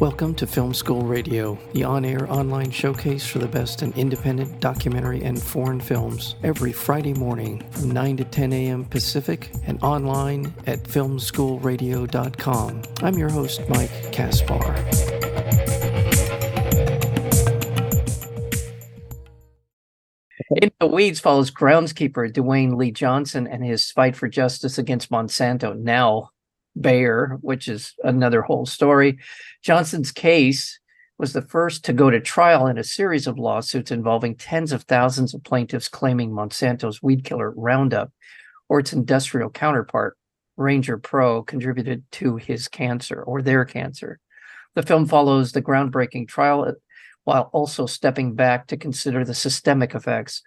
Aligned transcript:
Welcome 0.00 0.34
to 0.34 0.46
Film 0.46 0.74
School 0.74 1.04
Radio, 1.04 1.58
the 1.72 1.84
on 1.84 2.04
air 2.04 2.30
online 2.30 2.70
showcase 2.70 3.26
for 3.26 3.38
the 3.38 3.48
best 3.48 3.82
in 3.82 3.94
independent 3.94 4.60
documentary 4.60 5.24
and 5.24 5.42
foreign 5.42 5.80
films, 5.80 6.34
every 6.42 6.70
Friday 6.70 7.14
morning 7.14 7.64
from 7.70 7.92
9 7.92 8.18
to 8.18 8.24
10 8.24 8.52
a.m. 8.52 8.84
Pacific 8.84 9.50
and 9.64 9.82
online 9.82 10.52
at 10.66 10.82
filmschoolradio.com. 10.82 12.82
I'm 13.00 13.14
your 13.14 13.30
host, 13.30 13.62
Mike 13.70 14.12
Kaspar. 14.12 14.74
Into 20.56 20.76
the 20.78 20.88
Weeds 20.88 21.20
follows 21.20 21.50
groundskeeper 21.50 22.30
Dewayne 22.30 22.76
Lee 22.76 22.90
Johnson 22.90 23.46
and 23.46 23.64
his 23.64 23.90
fight 23.90 24.14
for 24.14 24.28
justice 24.28 24.76
against 24.76 25.10
Monsanto, 25.10 25.74
now 25.74 26.32
Bayer, 26.80 27.38
which 27.40 27.68
is 27.68 27.94
another 28.04 28.42
whole 28.42 28.66
story. 28.66 29.18
Johnson's 29.62 30.12
case 30.12 30.78
was 31.18 31.32
the 31.32 31.42
first 31.42 31.84
to 31.84 31.92
go 31.92 32.10
to 32.10 32.20
trial 32.20 32.66
in 32.66 32.78
a 32.78 32.84
series 32.84 33.26
of 33.26 33.38
lawsuits 33.38 33.90
involving 33.90 34.36
tens 34.36 34.72
of 34.72 34.82
thousands 34.82 35.32
of 35.32 35.42
plaintiffs 35.44 35.88
claiming 35.88 36.32
Monsanto's 36.32 37.02
weed 37.02 37.24
killer 37.24 37.52
Roundup 37.56 38.12
or 38.68 38.80
its 38.80 38.92
industrial 38.92 39.48
counterpart, 39.48 40.16
Ranger 40.56 40.98
Pro, 40.98 41.42
contributed 41.42 42.04
to 42.12 42.36
his 42.36 42.68
cancer 42.68 43.22
or 43.22 43.40
their 43.40 43.64
cancer. 43.64 44.18
The 44.74 44.82
film 44.82 45.06
follows 45.06 45.52
the 45.52 45.62
groundbreaking 45.62 46.28
trial 46.28 46.74
while 47.24 47.50
also 47.52 47.86
stepping 47.86 48.34
back 48.34 48.66
to 48.68 48.76
consider 48.76 49.24
the 49.24 49.34
systemic 49.34 49.94
effects 49.94 50.42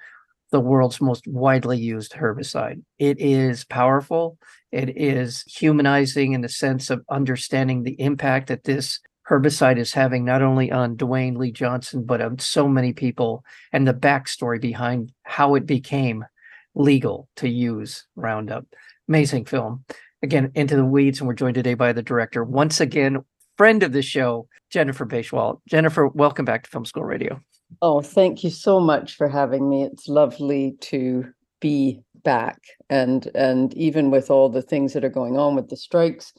the 0.52 0.60
world's 0.60 1.00
most 1.02 1.28
widely 1.28 1.78
used 1.78 2.14
herbicide. 2.14 2.82
It 2.98 3.20
is 3.20 3.64
powerful. 3.66 4.38
It 4.72 4.98
is 4.98 5.44
humanizing 5.44 6.34
in 6.34 6.42
the 6.42 6.50
sense 6.50 6.90
of 6.90 7.04
understanding 7.10 7.84
the 7.84 8.00
impact 8.00 8.48
that 8.48 8.64
this 8.64 9.00
herbicide 9.30 9.78
is 9.78 9.94
having 9.94 10.26
not 10.26 10.42
only 10.42 10.72
on 10.72 10.98
Dewayne 10.98 11.38
Lee 11.38 11.52
Johnson, 11.52 12.04
but 12.04 12.22
on 12.22 12.40
so 12.40 12.68
many 12.68 12.94
people 12.94 13.44
and 13.72 13.88
the 13.88 13.94
backstory 13.94 14.60
behind 14.60 15.12
how 15.24 15.56
it 15.56 15.66
became 15.66 16.26
legal 16.74 17.28
to 17.36 17.48
use 17.48 18.06
Roundup. 18.16 18.66
Amazing 19.08 19.46
film. 19.46 19.86
Again, 20.22 20.52
Into 20.56 20.76
the 20.76 20.86
Weeds, 20.86 21.20
and 21.20 21.28
we're 21.28 21.34
joined 21.34 21.56
today 21.56 21.76
by 21.76 21.94
the 21.94 22.04
director, 22.04 22.44
once 22.44 22.82
again, 22.82 23.24
friend 23.58 23.84
of 23.84 23.94
the 23.94 24.02
show, 24.02 24.48
Jennifer 24.70 25.06
Baichwal. 25.06 25.62
Jennifer, 25.68 26.08
welcome 26.08 26.46
back 26.46 26.64
to 26.64 26.70
Film 26.70 26.86
School 26.86 27.06
Radio. 27.06 27.40
Oh, 27.82 28.02
thank 28.02 28.44
you 28.44 28.50
so 28.50 28.80
much 28.80 29.16
for 29.16 29.28
having 29.28 29.70
me. 29.70 29.84
It's 29.84 30.08
lovely 30.08 30.76
to 30.82 31.26
be 31.62 32.02
back 32.24 32.60
and 32.90 33.30
and 33.34 33.74
even 33.76 34.12
with 34.12 34.30
all 34.30 34.50
the 34.50 34.62
things 34.62 34.94
that 34.94 35.06
are 35.06 35.10
going 35.10 35.38
on 35.38 35.56
with 35.56 35.70
the 35.70 35.78
strikes 35.78 36.34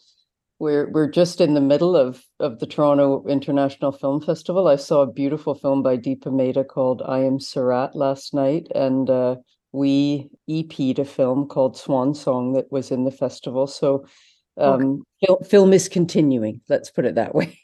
we're 0.60 0.88
we're 0.90 1.08
just 1.08 1.40
in 1.40 1.54
the 1.54 1.60
middle 1.60 1.96
of 1.96 2.22
of 2.38 2.58
the 2.60 2.66
Toronto 2.66 3.26
International 3.26 3.90
Film 3.90 4.20
Festival. 4.20 4.68
I 4.68 4.76
saw 4.76 5.00
a 5.00 5.12
beautiful 5.12 5.54
film 5.54 5.82
by 5.82 5.96
Deepa 5.96 6.32
Mehta 6.32 6.62
called 6.62 7.02
I 7.04 7.20
Am 7.20 7.38
Sirat 7.38 7.94
last 7.94 8.34
night 8.34 8.68
and 8.74 9.08
uh, 9.08 9.36
we 9.72 10.28
EP'd 10.48 10.98
a 10.98 11.04
film 11.04 11.48
called 11.48 11.76
Swan 11.76 12.14
Song 12.14 12.52
that 12.52 12.70
was 12.70 12.90
in 12.90 13.04
the 13.04 13.10
festival. 13.10 13.66
So 13.66 14.04
um, 14.58 15.02
okay. 15.22 15.26
fil- 15.26 15.48
film 15.48 15.72
is 15.72 15.88
continuing, 15.88 16.60
let's 16.68 16.90
put 16.90 17.06
it 17.06 17.14
that 17.14 17.34
way. 17.34 17.58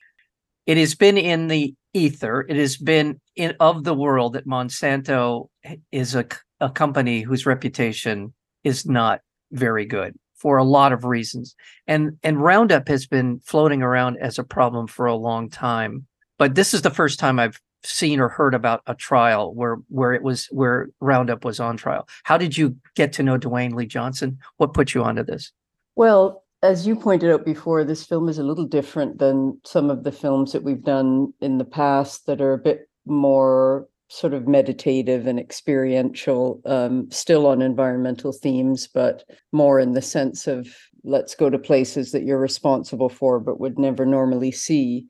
It 0.67 0.79
has 0.79 0.95
been 0.95 1.19
in 1.19 1.49
the 1.49 1.75
ether. 1.97 2.45
It 2.49 2.57
has 2.57 2.77
been 2.77 3.21
in 3.35 3.55
of 3.59 3.85
the 3.85 3.95
world 3.95 4.35
that 4.35 4.47
Monsanto 4.47 5.49
is 5.91 6.15
a, 6.15 6.27
a 6.61 6.71
company 6.71 7.23
whose 7.23 7.47
reputation 7.47 8.35
is 8.65 8.87
not 8.87 9.21
very 9.53 9.87
good 9.87 10.15
for 10.35 10.59
a 10.59 10.65
lot 10.65 10.93
of 10.93 11.05
reasons. 11.05 11.57
And 11.87 12.19
and 12.23 12.43
Roundup 12.43 12.87
has 12.89 13.07
been 13.07 13.41
floating 13.45 13.83
around 13.83 14.19
as 14.21 14.39
a 14.39 14.45
problem 14.45 14.87
for 14.87 15.07
a 15.07 15.15
long 15.15 15.49
time. 15.49 16.07
But 16.39 16.55
this 16.55 16.75
is 16.75 16.83
the 16.83 16.91
first 16.91 17.19
time 17.19 17.39
I've 17.39 17.61
seen 17.83 18.21
or 18.21 18.29
heard 18.29 18.55
about 18.55 18.83
a 18.87 18.95
trial 18.95 19.55
where 19.55 19.77
where 19.89 20.13
it 20.13 20.23
was 20.23 20.47
where 20.51 20.89
Roundup 21.01 21.45
was 21.45 21.61
on 21.61 21.79
trial. 21.79 22.07
How 22.25 22.37
did 22.37 22.59
you 22.59 22.77
get 22.95 23.15
to 23.15 23.23
know 23.23 23.39
Dewayne 23.39 23.75
Lee 23.75 23.87
Johnson? 23.87 24.39
What 24.59 24.75
put 24.75 24.95
you 24.95 25.03
onto 25.03 25.25
this? 25.25 25.53
Well, 25.95 26.45
as 26.63 26.87
you 26.87 26.97
pointed 26.97 27.31
out 27.31 27.45
before, 27.45 27.85
this 27.85 28.05
film 28.05 28.29
is 28.29 28.39
a 28.39 28.45
little 28.45 28.67
different 28.67 29.19
than 29.19 29.61
some 29.65 29.91
of 29.91 30.05
the 30.05 30.13
films 30.13 30.53
that 30.53 30.63
we've 30.63 30.83
done 30.83 31.33
in 31.41 31.59
the 31.59 31.65
past 31.65 32.27
that 32.27 32.41
are 32.41 32.55
a 32.55 32.59
bit 32.59 32.89
more 33.05 33.89
sort 34.09 34.35
of 34.35 34.47
meditative 34.47 35.27
and 35.27 35.39
experiential, 35.39 36.61
um, 36.65 37.11
still 37.11 37.47
on 37.47 37.61
environmental 37.61 38.33
themes, 38.33 38.87
but 38.87 39.25
more 39.53 39.81
in 39.81 39.93
the 39.93 40.03
sense 40.03 40.47
of 40.47 40.69
let's 41.05 41.35
go 41.35 41.51
to 41.51 41.59
places 41.59 42.13
that 42.13 42.23
you're 42.23 42.39
responsible 42.39 43.09
for 43.09 43.39
but 43.39 43.61
would 43.61 43.79
never 43.79 44.05
normally 44.05 44.51
see 44.51 45.07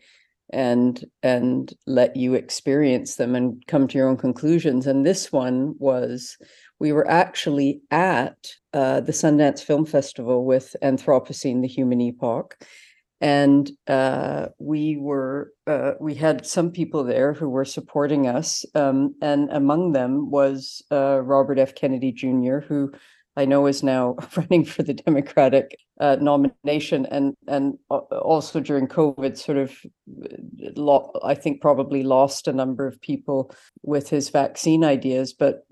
and 0.50 1.04
and 1.22 1.72
let 1.86 2.14
you 2.16 2.34
experience 2.34 3.16
them 3.16 3.34
and 3.34 3.66
come 3.66 3.88
to 3.88 3.98
your 3.98 4.08
own 4.08 4.16
conclusions. 4.16 4.86
And 4.86 5.04
this 5.04 5.32
one 5.32 5.74
was 5.78 6.36
we 6.78 6.92
were 6.92 7.08
actually 7.08 7.80
at 7.90 8.52
uh, 8.72 9.00
the 9.00 9.12
Sundance 9.12 9.60
Film 9.60 9.86
Festival 9.86 10.44
with 10.44 10.76
Anthropocene, 10.82 11.62
the 11.62 11.68
Human 11.68 12.00
Epoch. 12.00 12.56
And 13.20 13.70
uh, 13.86 14.48
we 14.58 14.98
were 14.98 15.52
uh, 15.66 15.92
we 15.98 16.14
had 16.14 16.46
some 16.46 16.70
people 16.70 17.02
there 17.02 17.32
who 17.32 17.48
were 17.48 17.64
supporting 17.64 18.26
us, 18.26 18.66
um, 18.74 19.14
and 19.22 19.48
among 19.50 19.92
them 19.92 20.30
was 20.30 20.82
uh, 20.92 21.22
Robert 21.22 21.58
F. 21.58 21.74
Kennedy 21.74 22.12
Jr., 22.12 22.58
who 22.58 22.92
I 23.34 23.46
know 23.46 23.66
is 23.66 23.82
now 23.82 24.16
running 24.36 24.66
for 24.66 24.82
the 24.82 24.92
Democratic 24.92 25.78
uh, 26.00 26.16
nomination, 26.20 27.06
and 27.06 27.34
and 27.48 27.78
also 27.90 28.60
during 28.60 28.86
COVID, 28.86 29.36
sort 29.36 29.58
of, 29.58 29.74
I 31.22 31.34
think 31.34 31.60
probably 31.60 32.02
lost 32.02 32.48
a 32.48 32.52
number 32.52 32.86
of 32.86 33.00
people 33.00 33.50
with 33.82 34.10
his 34.10 34.28
vaccine 34.30 34.84
ideas, 34.84 35.32
but 35.32 35.66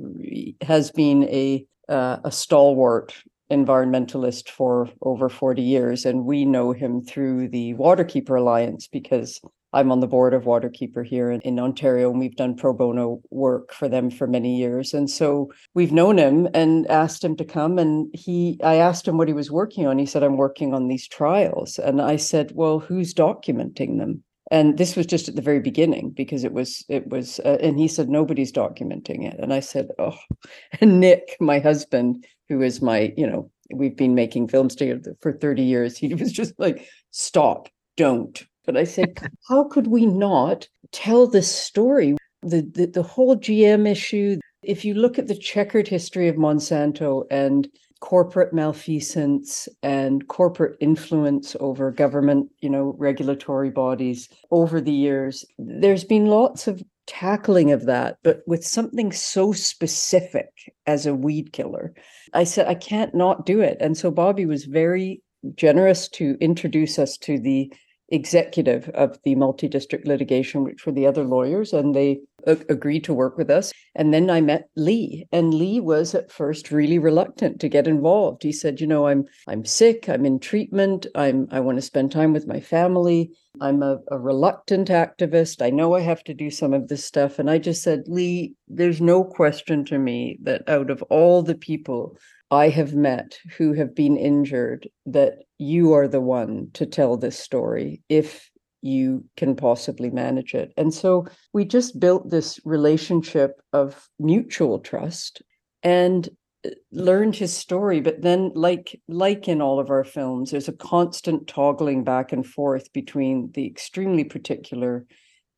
has 0.62 0.90
been 0.90 1.24
a 1.24 1.66
uh, 1.88 2.18
a 2.24 2.32
stalwart 2.32 3.14
environmentalist 3.50 4.48
for 4.48 4.88
over 5.02 5.28
40 5.28 5.62
years. 5.62 6.04
And 6.04 6.24
we 6.24 6.44
know 6.44 6.72
him 6.72 7.02
through 7.02 7.48
the 7.48 7.74
Waterkeeper 7.74 8.38
Alliance 8.38 8.88
because 8.88 9.40
I'm 9.74 9.90
on 9.90 10.00
the 10.00 10.06
board 10.06 10.32
of 10.32 10.44
Waterkeeper 10.44 11.04
here 11.04 11.30
in, 11.30 11.40
in, 11.40 11.58
Ontario, 11.58 12.10
and 12.10 12.20
we've 12.20 12.36
done 12.36 12.54
pro 12.54 12.72
bono 12.72 13.20
work 13.30 13.72
for 13.72 13.88
them 13.88 14.10
for 14.10 14.26
many 14.26 14.56
years. 14.56 14.94
And 14.94 15.10
so 15.10 15.52
we've 15.74 15.92
known 15.92 16.16
him 16.16 16.48
and 16.54 16.86
asked 16.88 17.24
him 17.24 17.36
to 17.36 17.44
come. 17.44 17.78
And 17.78 18.08
he, 18.14 18.58
I 18.62 18.76
asked 18.76 19.06
him 19.06 19.18
what 19.18 19.28
he 19.28 19.34
was 19.34 19.50
working 19.50 19.86
on. 19.86 19.98
He 19.98 20.06
said, 20.06 20.22
I'm 20.22 20.36
working 20.36 20.72
on 20.72 20.88
these 20.88 21.08
trials. 21.08 21.78
And 21.78 22.00
I 22.00 22.16
said, 22.16 22.52
Well, 22.54 22.78
who's 22.78 23.12
documenting 23.12 23.98
them? 23.98 24.22
and 24.50 24.76
this 24.76 24.94
was 24.94 25.06
just 25.06 25.28
at 25.28 25.36
the 25.36 25.42
very 25.42 25.60
beginning 25.60 26.10
because 26.10 26.44
it 26.44 26.52
was 26.52 26.84
it 26.88 27.08
was 27.08 27.40
uh, 27.44 27.56
and 27.60 27.78
he 27.78 27.88
said 27.88 28.08
nobody's 28.08 28.52
documenting 28.52 29.26
it 29.26 29.38
and 29.40 29.54
i 29.54 29.60
said 29.60 29.88
oh 29.98 30.18
and 30.80 31.00
nick 31.00 31.36
my 31.40 31.58
husband 31.58 32.26
who 32.48 32.60
is 32.60 32.82
my 32.82 33.12
you 33.16 33.26
know 33.26 33.50
we've 33.72 33.96
been 33.96 34.14
making 34.14 34.46
films 34.46 34.74
together 34.74 35.16
for 35.22 35.32
30 35.32 35.62
years 35.62 35.96
he 35.96 36.14
was 36.14 36.30
just 36.30 36.52
like 36.58 36.86
stop 37.10 37.68
don't 37.96 38.44
but 38.64 38.76
i 38.76 38.84
said 38.84 39.18
how 39.48 39.64
could 39.64 39.86
we 39.86 40.06
not 40.06 40.68
tell 40.92 41.26
this 41.26 41.50
story 41.50 42.16
the, 42.42 42.62
the 42.74 42.86
the 42.86 43.02
whole 43.02 43.36
gm 43.36 43.88
issue 43.88 44.38
if 44.62 44.84
you 44.84 44.94
look 44.94 45.18
at 45.18 45.28
the 45.28 45.36
checkered 45.36 45.88
history 45.88 46.28
of 46.28 46.36
monsanto 46.36 47.24
and 47.30 47.68
corporate 48.04 48.52
malfeasance 48.52 49.66
and 49.82 50.28
corporate 50.28 50.76
influence 50.78 51.56
over 51.58 51.90
government, 51.90 52.50
you 52.60 52.68
know, 52.68 52.94
regulatory 52.98 53.70
bodies 53.70 54.28
over 54.50 54.78
the 54.78 54.92
years. 54.92 55.42
There's 55.58 56.04
been 56.04 56.26
lots 56.26 56.68
of 56.68 56.82
tackling 57.06 57.72
of 57.72 57.86
that, 57.86 58.18
but 58.22 58.42
with 58.46 58.62
something 58.62 59.10
so 59.10 59.52
specific 59.52 60.50
as 60.86 61.06
a 61.06 61.14
weed 61.14 61.54
killer. 61.54 61.94
I 62.34 62.44
said, 62.44 62.66
I 62.66 62.74
can't 62.74 63.14
not 63.14 63.46
do 63.46 63.62
it. 63.62 63.78
And 63.80 63.96
so 63.96 64.10
Bobby 64.10 64.44
was 64.44 64.66
very 64.66 65.22
generous 65.54 66.06
to 66.10 66.36
introduce 66.42 66.98
us 66.98 67.16
to 67.18 67.38
the 67.38 67.72
executive 68.08 68.88
of 68.90 69.18
the 69.24 69.34
multi-district 69.34 70.06
litigation 70.06 70.62
which 70.62 70.84
were 70.84 70.92
the 70.92 71.06
other 71.06 71.24
lawyers 71.24 71.72
and 71.72 71.94
they 71.94 72.20
a- 72.46 72.58
agreed 72.68 73.02
to 73.04 73.14
work 73.14 73.38
with 73.38 73.50
us. 73.50 73.72
And 73.94 74.12
then 74.12 74.28
i 74.30 74.40
met 74.40 74.68
lee 74.76 75.26
and 75.32 75.54
lee 75.54 75.80
was 75.80 76.14
at 76.14 76.30
first 76.30 76.70
really 76.70 76.98
reluctant 76.98 77.60
to 77.60 77.68
get 77.68 77.86
involved. 77.86 78.42
He 78.42 78.52
said 78.52 78.80
you 78.80 78.86
know 78.86 79.06
i'm 79.06 79.24
i'm 79.48 79.64
sick 79.64 80.08
i'm 80.08 80.26
in 80.26 80.38
treatment 80.38 81.06
i'm 81.14 81.48
i 81.50 81.60
want 81.60 81.78
to 81.78 81.82
spend 81.82 82.12
time 82.12 82.32
with 82.32 82.46
my 82.46 82.60
family 82.60 83.30
i'm 83.60 83.82
a, 83.82 83.98
a 84.10 84.18
reluctant 84.18 84.88
activist 84.88 85.62
i 85.62 85.70
know 85.70 85.94
i 85.94 86.00
have 86.00 86.24
to 86.24 86.34
do 86.34 86.50
some 86.50 86.74
of 86.74 86.88
this 86.88 87.04
stuff. 87.04 87.38
And 87.38 87.50
i 87.50 87.58
just 87.58 87.82
said 87.82 88.04
lee 88.06 88.54
there's 88.68 89.00
no 89.00 89.24
question 89.24 89.84
to 89.86 89.98
me 89.98 90.38
that 90.42 90.68
out 90.68 90.90
of 90.90 91.02
all 91.04 91.42
the 91.42 91.54
people 91.54 92.16
I 92.54 92.68
have 92.68 92.94
met 92.94 93.36
who 93.58 93.72
have 93.72 93.96
been 93.96 94.16
injured 94.16 94.88
that 95.06 95.38
you 95.58 95.92
are 95.92 96.06
the 96.06 96.20
one 96.20 96.68
to 96.74 96.86
tell 96.86 97.16
this 97.16 97.36
story 97.36 98.00
if 98.08 98.48
you 98.80 99.24
can 99.36 99.56
possibly 99.56 100.08
manage 100.10 100.54
it. 100.54 100.72
And 100.76 100.94
so 100.94 101.26
we 101.52 101.64
just 101.64 101.98
built 101.98 102.30
this 102.30 102.60
relationship 102.64 103.60
of 103.72 104.08
mutual 104.20 104.78
trust. 104.78 105.42
And 105.82 106.28
uh, 106.64 106.70
learned 106.92 107.36
his 107.36 107.54
story 107.54 108.00
but 108.00 108.22
then 108.22 108.50
like 108.54 108.98
like 109.06 109.48
in 109.48 109.60
all 109.60 109.78
of 109.78 109.90
our 109.90 110.04
films 110.04 110.50
there's 110.50 110.68
a 110.68 110.72
constant 110.72 111.46
toggling 111.46 112.04
back 112.04 112.32
and 112.32 112.46
forth 112.46 112.90
between 112.94 113.50
the 113.52 113.66
extremely 113.66 114.24
particular 114.24 115.04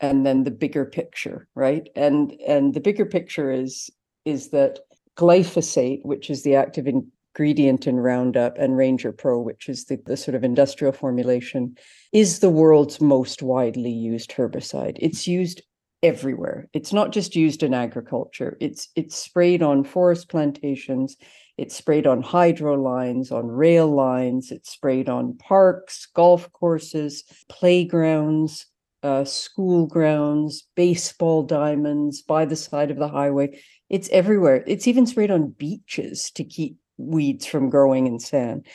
and 0.00 0.26
then 0.26 0.42
the 0.42 0.50
bigger 0.50 0.84
picture 0.84 1.46
right 1.54 1.88
and 1.94 2.32
and 2.44 2.74
the 2.74 2.80
bigger 2.80 3.06
picture 3.06 3.52
is 3.52 3.88
is 4.24 4.48
that 4.50 4.80
glyphosate 5.16 6.04
which 6.04 6.30
is 6.30 6.42
the 6.42 6.54
active 6.54 6.86
ingredient 6.86 7.86
in 7.86 7.96
roundup 7.96 8.56
and 8.58 8.76
ranger 8.76 9.12
pro 9.12 9.40
which 9.40 9.68
is 9.68 9.84
the, 9.86 9.96
the 10.06 10.16
sort 10.16 10.34
of 10.34 10.44
industrial 10.44 10.92
formulation 10.92 11.76
is 12.12 12.38
the 12.38 12.50
world's 12.50 13.00
most 13.00 13.42
widely 13.42 13.90
used 13.90 14.30
herbicide 14.30 14.96
it's 15.00 15.26
used 15.26 15.62
everywhere. 16.02 16.68
It's 16.72 16.92
not 16.92 17.10
just 17.10 17.34
used 17.34 17.62
in 17.62 17.74
agriculture. 17.74 18.56
It's 18.60 18.88
it's 18.94 19.16
sprayed 19.16 19.62
on 19.62 19.84
forest 19.84 20.28
plantations, 20.28 21.16
it's 21.56 21.74
sprayed 21.74 22.06
on 22.06 22.22
hydro 22.22 22.74
lines, 22.74 23.32
on 23.32 23.46
rail 23.46 23.88
lines, 23.88 24.50
it's 24.50 24.70
sprayed 24.70 25.08
on 25.08 25.36
parks, 25.38 26.06
golf 26.14 26.52
courses, 26.52 27.24
playgrounds, 27.48 28.66
uh, 29.02 29.24
school 29.24 29.86
grounds, 29.86 30.68
baseball 30.74 31.42
diamonds 31.42 32.22
by 32.22 32.44
the 32.44 32.56
side 32.56 32.90
of 32.90 32.98
the 32.98 33.08
highway. 33.08 33.60
It's 33.88 34.08
everywhere. 34.10 34.64
It's 34.66 34.86
even 34.86 35.06
sprayed 35.06 35.30
on 35.30 35.50
beaches 35.50 36.30
to 36.32 36.44
keep 36.44 36.76
weeds 36.98 37.46
from 37.46 37.70
growing 37.70 38.06
in 38.06 38.18
sand. 38.18 38.66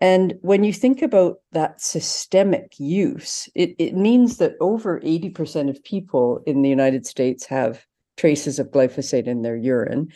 And 0.00 0.34
when 0.42 0.64
you 0.64 0.72
think 0.72 1.00
about 1.00 1.36
that 1.52 1.80
systemic 1.80 2.72
use, 2.78 3.48
it, 3.54 3.76
it 3.78 3.94
means 3.94 4.38
that 4.38 4.54
over 4.60 5.00
80% 5.00 5.70
of 5.70 5.84
people 5.84 6.42
in 6.44 6.62
the 6.62 6.68
United 6.68 7.06
States 7.06 7.46
have 7.46 7.86
traces 8.16 8.58
of 8.58 8.72
glyphosate 8.72 9.26
in 9.28 9.42
their 9.42 9.56
urine. 9.56 10.08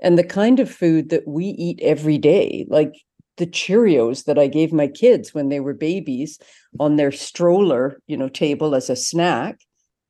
And 0.00 0.16
the 0.16 0.24
kind 0.24 0.60
of 0.60 0.70
food 0.70 1.10
that 1.10 1.26
we 1.26 1.46
eat 1.46 1.80
every 1.82 2.18
day, 2.18 2.66
like 2.68 2.94
the 3.36 3.46
Cheerios 3.46 4.24
that 4.24 4.38
I 4.38 4.46
gave 4.46 4.72
my 4.72 4.86
kids 4.86 5.34
when 5.34 5.48
they 5.48 5.60
were 5.60 5.74
babies 5.74 6.38
on 6.78 6.96
their 6.96 7.10
stroller, 7.10 7.98
you 8.06 8.16
know, 8.16 8.28
table 8.28 8.74
as 8.76 8.88
a 8.90 8.96
snack, 8.96 9.58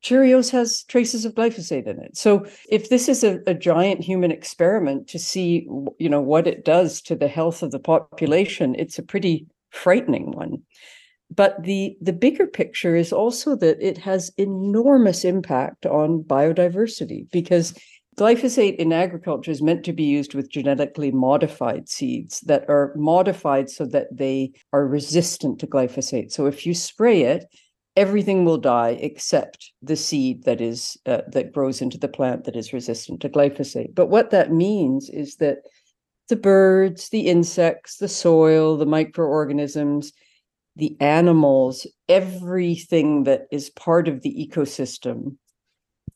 Cheerios 0.03 0.51
has 0.51 0.83
traces 0.85 1.25
of 1.25 1.35
glyphosate 1.35 1.87
in 1.87 2.01
it. 2.01 2.17
So 2.17 2.45
if 2.69 2.89
this 2.89 3.09
is 3.09 3.23
a, 3.23 3.39
a, 3.47 3.55
giant 3.55 4.01
human 4.01 4.33
experiment 4.33 5.09
to 5.09 5.19
see, 5.19 5.69
you 5.99 6.09
know, 6.09 6.21
what 6.21 6.49
it 6.49 6.65
does 6.65 7.01
to 7.03 7.15
the 7.15 7.29
health 7.29 7.63
of 7.63 7.71
the 7.71 7.79
population, 7.79 8.75
it's 8.77 8.99
a 8.99 9.03
pretty 9.03 9.47
frightening 9.71 10.33
one. 10.33 10.63
But 11.35 11.63
the 11.63 11.97
the 12.01 12.13
bigger 12.13 12.47
picture 12.47 12.95
is 12.95 13.13
also 13.13 13.57
that 13.57 13.81
it 13.81 13.97
has 13.99 14.33
enormous 14.37 15.25
impact 15.25 15.87
on 15.87 16.25
biodiversity 16.25 17.31
because 17.31 17.73
glyphosate 18.17 18.77
in 18.77 18.93
agriculture 18.93 19.51
is 19.51 19.63
meant 19.63 19.85
to 19.85 19.93
be 19.93 20.03
used 20.03 20.35
with 20.35 20.51
genetically 20.51 21.11
modified 21.11 21.89
seeds 21.89 22.41
that 22.41 22.69
are 22.69 22.93
modified 22.97 23.71
so 23.71 23.87
that 23.87 24.15
they 24.15 24.53
are 24.73 24.87
resistant 24.87 25.59
to 25.61 25.67
glyphosate. 25.67 26.31
So 26.31 26.47
if 26.47 26.67
you 26.67 26.75
spray 26.75 27.23
it, 27.23 27.47
everything 27.97 28.44
will 28.44 28.59
die 28.59 28.97
except 29.00 29.73
the 29.83 29.97
seed 29.97 30.44
that 30.44 30.61
is 30.61 30.97
uh, 31.06 31.23
that 31.29 31.53
grows 31.53 31.83
into 31.83 31.99
the 31.99 32.09
plant 32.09 32.44
that 32.44 32.56
is 32.56 32.73
resistant 32.73 33.21
to 33.21 33.29
glyphosate. 33.29 33.94
But 33.94 34.06
what 34.09 34.31
that 34.31 34.53
means 34.53 35.11
is 35.11 35.37
that 35.37 35.59
the 36.29 36.37
birds 36.37 37.11
the 37.11 37.29
insects 37.29 37.99
the 37.99 38.09
soil 38.09 38.77
the 38.77 38.87
microorganisms 38.87 40.12
the 40.77 40.97
animals 41.00 41.87
everything 42.09 43.25
that 43.25 43.43
is 43.50 43.69
part 43.71 44.09
of 44.09 44.23
the 44.23 44.35
ecosystem 44.35 45.37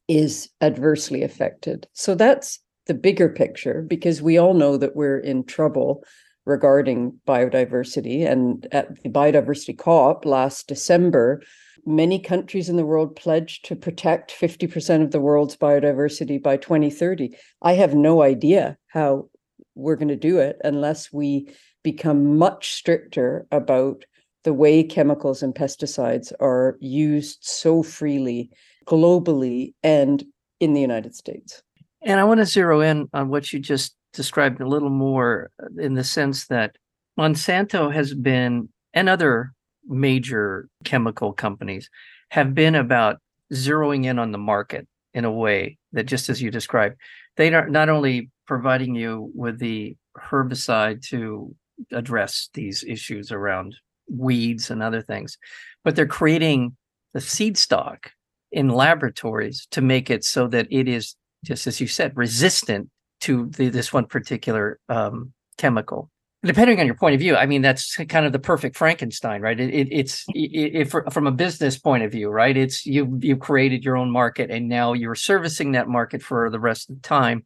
is 0.08 0.48
adversely 0.60 1.22
affected. 1.22 1.86
So 1.92 2.14
that's 2.14 2.60
the 2.86 2.94
bigger 2.94 3.28
picture 3.28 3.82
because 3.82 4.22
we 4.22 4.38
all 4.38 4.54
know 4.54 4.76
that 4.76 4.94
we're 4.94 5.18
in 5.18 5.44
trouble 5.44 6.04
regarding 6.44 7.18
biodiversity. 7.26 8.24
And 8.24 8.66
at 8.70 9.02
the 9.02 9.08
biodiversity 9.10 9.76
cop 9.76 10.24
last 10.24 10.68
december 10.68 11.42
many 11.86 12.18
countries 12.18 12.68
in 12.68 12.76
the 12.76 12.84
world 12.84 13.16
pledged 13.16 13.64
to 13.66 13.76
protect 13.76 14.32
50% 14.32 15.02
of 15.02 15.12
the 15.12 15.20
world's 15.20 15.56
biodiversity 15.56 16.42
by 16.42 16.56
2030. 16.56 17.36
I 17.62 17.74
have 17.74 17.94
no 17.94 18.22
idea 18.22 18.76
how 18.88 19.28
we're 19.74 19.96
going 19.96 20.08
to 20.08 20.16
do 20.16 20.38
it 20.38 20.56
unless 20.64 21.12
we 21.12 21.54
become 21.82 22.36
much 22.36 22.72
stricter 22.72 23.46
about 23.52 24.04
the 24.42 24.52
way 24.52 24.82
chemicals 24.82 25.42
and 25.42 25.54
pesticides 25.54 26.32
are 26.40 26.76
used 26.80 27.38
so 27.42 27.82
freely 27.82 28.50
globally 28.86 29.74
and 29.82 30.24
in 30.60 30.72
the 30.72 30.80
United 30.80 31.14
States. 31.14 31.62
And 32.02 32.20
I 32.20 32.24
want 32.24 32.38
to 32.38 32.46
zero 32.46 32.80
in 32.80 33.08
on 33.12 33.28
what 33.28 33.52
you 33.52 33.58
just 33.58 33.96
described 34.12 34.60
a 34.60 34.68
little 34.68 34.90
more 34.90 35.50
in 35.78 35.94
the 35.94 36.04
sense 36.04 36.46
that 36.46 36.76
Monsanto 37.18 37.92
has 37.92 38.14
been 38.14 38.68
and 38.94 39.08
other 39.08 39.52
major 39.86 40.68
chemical 40.84 41.32
companies 41.32 41.90
have 42.30 42.54
been 42.54 42.74
about 42.74 43.18
zeroing 43.52 44.04
in 44.04 44.18
on 44.18 44.32
the 44.32 44.38
market 44.38 44.86
in 45.14 45.24
a 45.24 45.30
way 45.30 45.78
that 45.92 46.04
just 46.04 46.28
as 46.28 46.42
you 46.42 46.50
described 46.50 46.96
they 47.36 47.52
are 47.54 47.68
not 47.68 47.88
only 47.88 48.30
providing 48.46 48.94
you 48.94 49.30
with 49.34 49.58
the 49.58 49.96
herbicide 50.18 51.02
to 51.02 51.54
address 51.92 52.48
these 52.54 52.84
issues 52.84 53.30
around 53.30 53.74
weeds 54.08 54.70
and 54.70 54.82
other 54.82 55.02
things 55.02 55.38
but 55.84 55.94
they're 55.94 56.06
creating 56.06 56.76
the 57.12 57.20
seed 57.20 57.56
stock 57.56 58.10
in 58.52 58.68
laboratories 58.68 59.66
to 59.70 59.80
make 59.80 60.10
it 60.10 60.24
so 60.24 60.46
that 60.46 60.66
it 60.70 60.88
is 60.88 61.16
just 61.44 61.66
as 61.66 61.80
you 61.80 61.86
said 61.86 62.12
resistant 62.16 62.88
to 63.20 63.46
the, 63.56 63.68
this 63.68 63.92
one 63.92 64.06
particular 64.06 64.78
um, 64.88 65.32
chemical 65.58 66.10
depending 66.42 66.80
on 66.80 66.86
your 66.86 66.94
point 66.94 67.14
of 67.14 67.20
view, 67.20 67.36
I 67.36 67.46
mean 67.46 67.62
that's 67.62 67.96
kind 68.08 68.26
of 68.26 68.32
the 68.32 68.38
perfect 68.38 68.76
Frankenstein, 68.76 69.40
right? 69.40 69.58
It, 69.58 69.72
it, 69.72 69.88
it's 69.90 70.24
it, 70.28 70.90
from 70.90 71.26
a 71.26 71.32
business 71.32 71.78
point 71.78 72.04
of 72.04 72.12
view, 72.12 72.28
right? 72.30 72.56
It's 72.56 72.86
you 72.86 73.18
you 73.20 73.36
created 73.36 73.84
your 73.84 73.96
own 73.96 74.10
market, 74.10 74.50
and 74.50 74.68
now 74.68 74.92
you're 74.92 75.14
servicing 75.14 75.72
that 75.72 75.88
market 75.88 76.22
for 76.22 76.50
the 76.50 76.60
rest 76.60 76.90
of 76.90 76.96
the 76.96 77.02
time. 77.02 77.44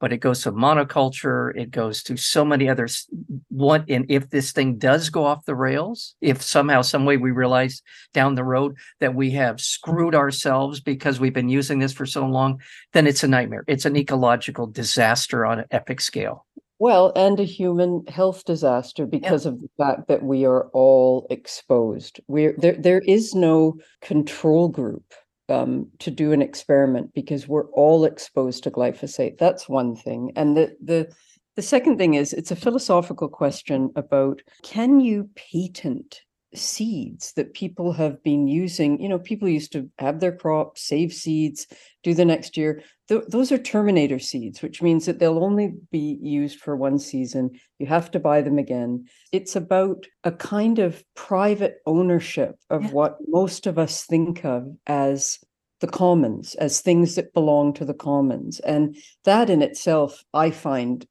But 0.00 0.12
it 0.12 0.16
goes 0.18 0.42
to 0.42 0.50
monoculture. 0.50 1.56
It 1.56 1.70
goes 1.70 2.02
to 2.04 2.16
so 2.16 2.44
many 2.44 2.68
others. 2.68 3.06
What 3.50 3.88
and 3.88 4.04
if 4.08 4.30
this 4.30 4.50
thing 4.50 4.76
does 4.76 5.10
go 5.10 5.24
off 5.24 5.44
the 5.44 5.54
rails, 5.54 6.16
if 6.20 6.42
somehow, 6.42 6.82
some 6.82 7.04
way 7.04 7.18
we 7.18 7.30
realize 7.30 7.82
down 8.12 8.34
the 8.34 8.42
road 8.42 8.74
that 8.98 9.14
we 9.14 9.30
have 9.32 9.60
screwed 9.60 10.16
ourselves 10.16 10.80
because 10.80 11.20
we've 11.20 11.32
been 11.32 11.48
using 11.48 11.78
this 11.78 11.92
for 11.92 12.04
so 12.04 12.26
long, 12.26 12.60
then 12.94 13.06
it's 13.06 13.22
a 13.22 13.28
nightmare. 13.28 13.62
It's 13.68 13.84
an 13.84 13.96
ecological 13.96 14.66
disaster 14.66 15.46
on 15.46 15.60
an 15.60 15.66
epic 15.70 16.00
scale. 16.00 16.46
Well, 16.82 17.12
and 17.14 17.38
a 17.38 17.44
human 17.44 18.04
health 18.08 18.44
disaster 18.44 19.06
because 19.06 19.46
of 19.46 19.60
the 19.60 19.68
fact 19.78 20.08
that 20.08 20.24
we 20.24 20.44
are 20.44 20.66
all 20.72 21.28
exposed. 21.30 22.18
We're 22.26 22.56
there. 22.58 22.74
There 22.76 23.02
is 23.06 23.36
no 23.36 23.78
control 24.00 24.66
group 24.66 25.14
um, 25.48 25.86
to 26.00 26.10
do 26.10 26.32
an 26.32 26.42
experiment 26.42 27.14
because 27.14 27.46
we're 27.46 27.70
all 27.70 28.04
exposed 28.04 28.64
to 28.64 28.72
glyphosate. 28.72 29.38
That's 29.38 29.68
one 29.68 29.94
thing, 29.94 30.32
and 30.34 30.56
the 30.56 30.76
the 30.82 31.08
the 31.54 31.62
second 31.62 31.98
thing 31.98 32.14
is 32.14 32.32
it's 32.32 32.50
a 32.50 32.56
philosophical 32.56 33.28
question 33.28 33.92
about 33.94 34.42
can 34.64 34.98
you 34.98 35.30
patent 35.36 36.22
seeds 36.54 37.32
that 37.34 37.54
people 37.54 37.92
have 37.92 38.22
been 38.22 38.46
using. 38.46 39.00
You 39.00 39.08
know, 39.08 39.18
people 39.18 39.48
used 39.48 39.72
to 39.72 39.88
have 39.98 40.20
their 40.20 40.34
crops, 40.34 40.82
save 40.82 41.12
seeds, 41.12 41.66
do 42.02 42.14
the 42.14 42.24
next 42.24 42.56
year. 42.56 42.82
Th- 43.12 43.28
those 43.28 43.52
are 43.52 43.58
terminator 43.58 44.18
seeds, 44.18 44.62
which 44.62 44.80
means 44.80 45.04
that 45.04 45.18
they'll 45.18 45.44
only 45.44 45.74
be 45.90 46.18
used 46.22 46.58
for 46.58 46.74
one 46.74 46.98
season. 46.98 47.50
You 47.78 47.84
have 47.84 48.10
to 48.12 48.18
buy 48.18 48.40
them 48.40 48.56
again. 48.58 49.04
It's 49.32 49.54
about 49.54 50.06
a 50.24 50.32
kind 50.32 50.78
of 50.78 51.04
private 51.14 51.82
ownership 51.84 52.56
of 52.70 52.84
yeah. 52.84 52.90
what 52.92 53.18
most 53.28 53.66
of 53.66 53.78
us 53.78 54.04
think 54.04 54.46
of 54.46 54.66
as 54.86 55.38
the 55.80 55.88
commons, 55.88 56.54
as 56.54 56.80
things 56.80 57.16
that 57.16 57.34
belong 57.34 57.74
to 57.74 57.84
the 57.84 57.92
commons. 57.92 58.60
And 58.60 58.96
that 59.24 59.50
in 59.50 59.60
itself, 59.60 60.24
I 60.32 60.50
find 60.50 61.06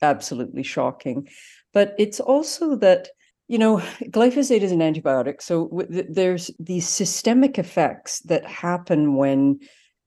absolutely 0.00 0.62
shocking. 0.62 1.28
But 1.74 1.94
it's 1.98 2.18
also 2.18 2.76
that 2.76 3.08
you 3.46 3.58
know, 3.58 3.82
glyphosate 4.04 4.62
is 4.62 4.72
an 4.72 4.78
antibiotic. 4.78 5.42
So 5.42 5.68
w- 5.68 6.06
there's 6.08 6.50
these 6.58 6.88
systemic 6.88 7.58
effects 7.58 8.20
that 8.20 8.46
happen 8.46 9.16
when 9.16 9.60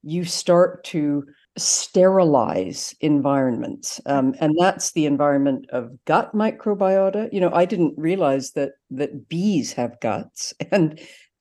you 0.05 0.23
start 0.23 0.83
to 0.83 1.23
sterilize 1.57 2.93
environments 3.01 4.01
um, 4.05 4.35
and 4.39 4.53
that's 4.59 4.91
the 4.91 5.05
environment 5.05 5.65
of 5.71 5.91
gut 6.05 6.33
microbiota 6.33 7.29
you 7.31 7.39
know 7.39 7.51
i 7.53 7.63
didn't 7.65 7.93
realize 7.97 8.51
that 8.51 8.71
that 8.91 9.29
bees 9.29 9.73
have 9.73 9.99
guts 10.01 10.53
and 10.71 10.99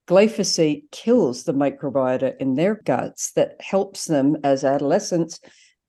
glyphosate 0.09 0.83
kills 0.93 1.45
the 1.45 1.55
microbiota 1.55 2.35
in 2.39 2.55
their 2.55 2.77
guts 2.85 3.33
that 3.33 3.57
helps 3.61 4.05
them 4.05 4.37
as 4.45 4.65
adolescents 4.65 5.41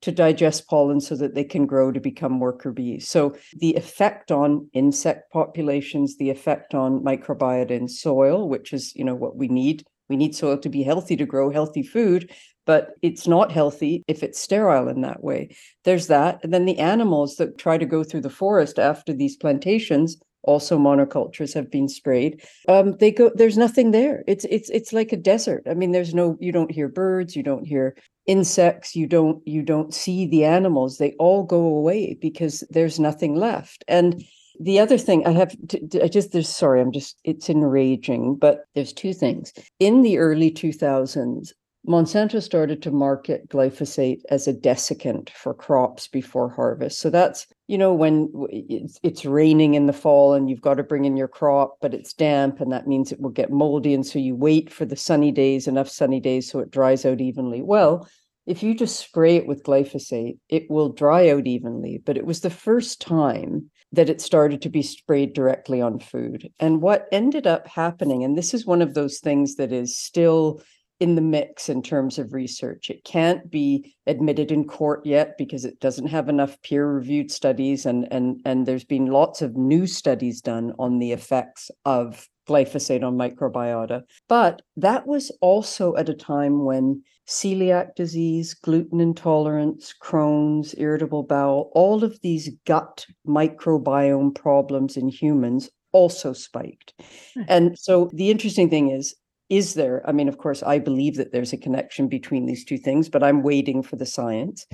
to 0.06 0.12
digest 0.12 0.68
pollen 0.68 1.02
so 1.02 1.16
that 1.16 1.34
they 1.34 1.44
can 1.44 1.66
grow 1.66 1.92
to 1.92 2.00
become 2.00 2.40
worker 2.40 2.72
bees. 2.72 3.08
So 3.08 3.36
the 3.58 3.74
effect 3.74 4.32
on 4.32 4.70
insect 4.74 5.32
populations, 5.32 6.18
the 6.18 6.30
effect 6.30 6.76
on 6.76 7.04
microbiota 7.04 7.72
in 7.72 7.88
soil, 7.88 8.48
which 8.48 8.72
is, 8.72 8.96
you 8.96 9.04
know, 9.04 9.16
what 9.16 9.36
we 9.36 9.48
need. 9.48 9.84
We 10.08 10.16
need 10.16 10.36
soil 10.36 10.60
to 10.60 10.70
be 10.70 10.84
healthy 10.84 11.16
to 11.16 11.26
grow 11.26 11.50
healthy 11.50 11.82
food. 11.82 12.32
But 12.66 12.94
it's 13.02 13.28
not 13.28 13.52
healthy 13.52 14.04
if 14.08 14.24
it's 14.24 14.40
sterile 14.40 14.88
in 14.88 15.02
that 15.02 15.24
way. 15.24 15.56
There's 15.84 16.08
that. 16.08 16.40
And 16.44 16.54
then 16.54 16.66
the 16.66 16.80
animals 16.80 17.36
that 17.36 17.58
try 17.58 17.78
to 17.78 17.86
go 17.86 18.04
through 18.04 18.22
the 18.22 18.30
forest 18.30 18.80
after 18.80 19.14
these 19.14 19.38
plantations 19.38 20.18
also 20.44 20.78
monocultures 20.78 21.56
have 21.56 21.72
been 21.72 21.90
sprayed 21.90 22.40
um, 22.68 22.96
they 23.00 23.12
go 23.12 23.32
there's 23.34 23.58
nothing 23.58 23.90
there 23.90 24.24
it's 24.28 24.46
it's 24.46 24.70
it's 24.70 24.94
like 24.94 25.12
a 25.12 25.18
desert 25.18 25.64
i 25.68 25.74
mean 25.74 25.92
there's 25.92 26.14
no 26.14 26.38
you 26.40 26.52
don't 26.52 26.70
hear 26.70 26.88
birds 26.88 27.36
you 27.36 27.42
don't 27.42 27.66
hear 27.66 27.96
insects 28.28 28.96
you 28.96 29.08
don't 29.08 29.42
you 29.48 29.64
don't 29.64 29.92
see 29.92 30.28
the 30.28 30.46
animals 30.46 31.00
they 31.00 31.14
all 31.14 31.44
go 31.44 31.66
away 31.66 32.16
because 32.22 32.64
there's 32.70 33.00
nothing 33.00 33.36
left 33.36 33.84
and 33.88 34.24
the 34.60 34.80
other 34.80 34.98
thing 34.98 35.26
I 35.28 35.32
have 35.32 35.56
to, 35.70 36.04
I 36.04 36.08
just 36.08 36.32
there's 36.32 36.50
sorry, 36.50 36.82
I'm 36.82 36.92
just 36.92 37.18
it's 37.24 37.50
enraging, 37.50 38.36
but 38.36 38.66
there's 38.74 38.94
two 38.94 39.14
things. 39.14 39.54
In 39.80 40.02
the 40.02 40.18
early 40.18 40.52
2000s, 40.52 41.52
Monsanto 41.88 42.42
started 42.42 42.82
to 42.82 42.92
market 42.92 43.48
glyphosate 43.48 44.22
as 44.30 44.48
a 44.48 44.54
desiccant 44.54 45.30
for 45.30 45.54
crops 45.54 46.08
before 46.08 46.50
harvest. 46.50 47.00
So 47.00 47.10
that's, 47.10 47.46
you 47.68 47.78
know, 47.78 47.94
when 47.94 48.32
it's, 48.50 49.26
raining 49.26 49.76
in 49.76 49.86
the 49.86 49.94
fall 49.94 50.34
and 50.34 50.50
you've 50.50 50.62
got 50.62 50.76
to 50.76 50.84
bring 50.84 51.06
in 51.06 51.18
your 51.18 51.28
crop, 51.28 51.78
but 51.82 51.94
it's 51.94 52.14
damp 52.14 52.60
and 52.60 52.72
that 52.72 52.88
means 52.88 53.12
it 53.12 53.20
will 53.20 53.30
get 53.30 53.52
moldy. 53.52 53.94
And 53.94 54.06
so 54.06 54.20
you 54.20 54.36
wait 54.36 54.72
for 54.72 54.86
the 54.86 54.96
sunny 54.96 55.32
days, 55.32 55.68
enough 55.68 55.90
sunny 55.90 56.20
days 56.20 56.50
so 56.50 56.60
it 56.60 56.72
dries 56.72 57.06
out 57.06 57.22
evenly. 57.22 57.62
Well, 57.62 58.08
if 58.46 58.62
you 58.62 58.76
just 58.76 59.00
spray 59.00 59.36
it 59.36 59.48
with 59.48 59.64
glyphosate, 59.64 60.38
it 60.50 60.70
will 60.70 60.90
dry 60.90 61.30
out 61.30 61.48
evenly. 61.48 62.02
But 62.04 62.18
it 62.18 62.26
was 62.26 62.42
the 62.42 62.50
first 62.50 63.02
time 63.02 63.70
that 63.92 64.10
it 64.10 64.22
started 64.22 64.62
to 64.62 64.70
be 64.70 64.82
sprayed 64.82 65.34
directly 65.34 65.82
on 65.82 66.00
food. 66.00 66.52
And 66.60 66.82
what 66.82 67.08
ended 67.12 67.48
up 67.48 67.68
happening, 67.68 68.24
and 68.24 68.38
this 68.38 68.54
is 68.54 68.66
one 68.66 68.82
of 68.82 68.94
those 68.94 69.20
things 69.20 69.56
that 69.56 69.72
is 69.72 69.98
still 69.98 70.62
in 71.00 71.16
the 71.16 71.22
mix 71.22 71.68
in 71.70 71.82
terms 71.82 72.18
of 72.18 72.34
research. 72.34 72.90
It 72.90 73.04
can't 73.04 73.50
be 73.50 73.94
admitted 74.08 74.52
in 74.52 74.66
court 74.66 75.06
yet 75.06 75.38
because 75.38 75.66
it 75.66 75.80
doesn't 75.80 76.08
have 76.08 76.30
enough 76.30 76.62
peer-reviewed 76.62 77.32
studies 77.32 77.86
and 77.86 78.08
and 78.12 78.42
and 78.46 78.66
there's 78.66 78.86
been 78.86 79.08
lots 79.08 79.42
of 79.42 79.58
new 79.58 79.88
studies 79.88 80.42
done 80.42 80.74
on 80.80 81.00
the 81.00 81.12
effects 81.12 81.70
of 81.84 82.28
glyphosate 82.48 83.04
on 83.04 83.18
microbiota. 83.18 84.04
But 84.30 84.62
that 84.78 85.08
was 85.08 85.32
also 85.42 85.96
at 85.96 86.10
a 86.10 86.14
time 86.14 86.64
when 86.64 87.04
celiac 87.28 87.96
disease, 87.96 88.54
gluten 88.54 89.00
intolerance, 89.00 89.94
Crohn's, 90.02 90.76
irritable 90.78 91.24
bowel, 91.24 91.72
all 91.74 92.04
of 92.04 92.22
these 92.22 92.52
gut 92.66 93.06
microbiome 93.28 94.36
problems 94.36 94.96
in 94.96 95.10
humans 95.10 95.70
also 95.92 96.34
spiked. 96.34 96.94
Hmm. 97.34 97.44
And 97.48 97.80
so 97.80 98.12
the 98.14 98.30
interesting 98.30 98.70
thing 98.70 98.92
is, 98.92 99.16
is 99.50 99.74
there, 99.76 100.08
I 100.08 100.12
mean, 100.12 100.28
of 100.28 100.38
course, 100.38 100.64
I 100.64 100.80
believe 100.80 101.16
that 101.18 101.32
there's 101.32 101.54
a 101.54 101.58
connection 101.58 102.08
between 102.08 102.46
these 102.46 102.66
two 102.66 102.78
things, 102.78 103.10
but 103.10 103.24
I'm 103.24 103.44
waiting 103.44 103.84
for 103.84 103.96
the 103.96 104.06
science. 104.06 104.66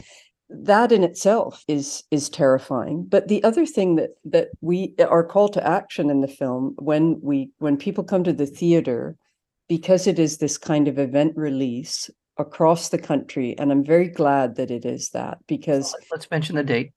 That 0.50 0.92
in 0.92 1.04
itself 1.04 1.64
is 1.68 2.04
is 2.12 2.30
terrifying. 2.30 3.06
But 3.08 3.30
the 3.30 3.44
other 3.44 3.66
thing 3.66 3.96
that 3.96 4.12
that 4.26 4.50
we 4.60 4.96
our 5.00 5.24
call 5.24 5.48
to 5.50 5.66
action 5.66 6.10
in 6.10 6.20
the 6.20 6.28
film 6.28 6.76
when 6.78 7.20
we 7.22 7.52
when 7.60 7.78
people 7.78 8.04
come 8.04 8.26
to 8.26 8.34
the 8.34 8.46
theater, 8.46 9.16
because 9.70 10.08
it 10.08 10.20
is 10.20 10.38
this 10.38 10.58
kind 10.58 10.90
of 10.90 11.00
event 11.00 11.38
release, 11.38 12.10
across 12.38 12.90
the 12.90 12.98
country. 12.98 13.58
And 13.58 13.72
I'm 13.72 13.86
very 13.86 14.10
glad 14.10 14.56
that 14.56 14.72
it 14.72 14.86
is 14.86 15.10
that 15.12 15.38
because 15.48 15.96
let's 16.12 16.30
mention 16.30 16.56
the 16.56 16.64
date. 16.64 16.92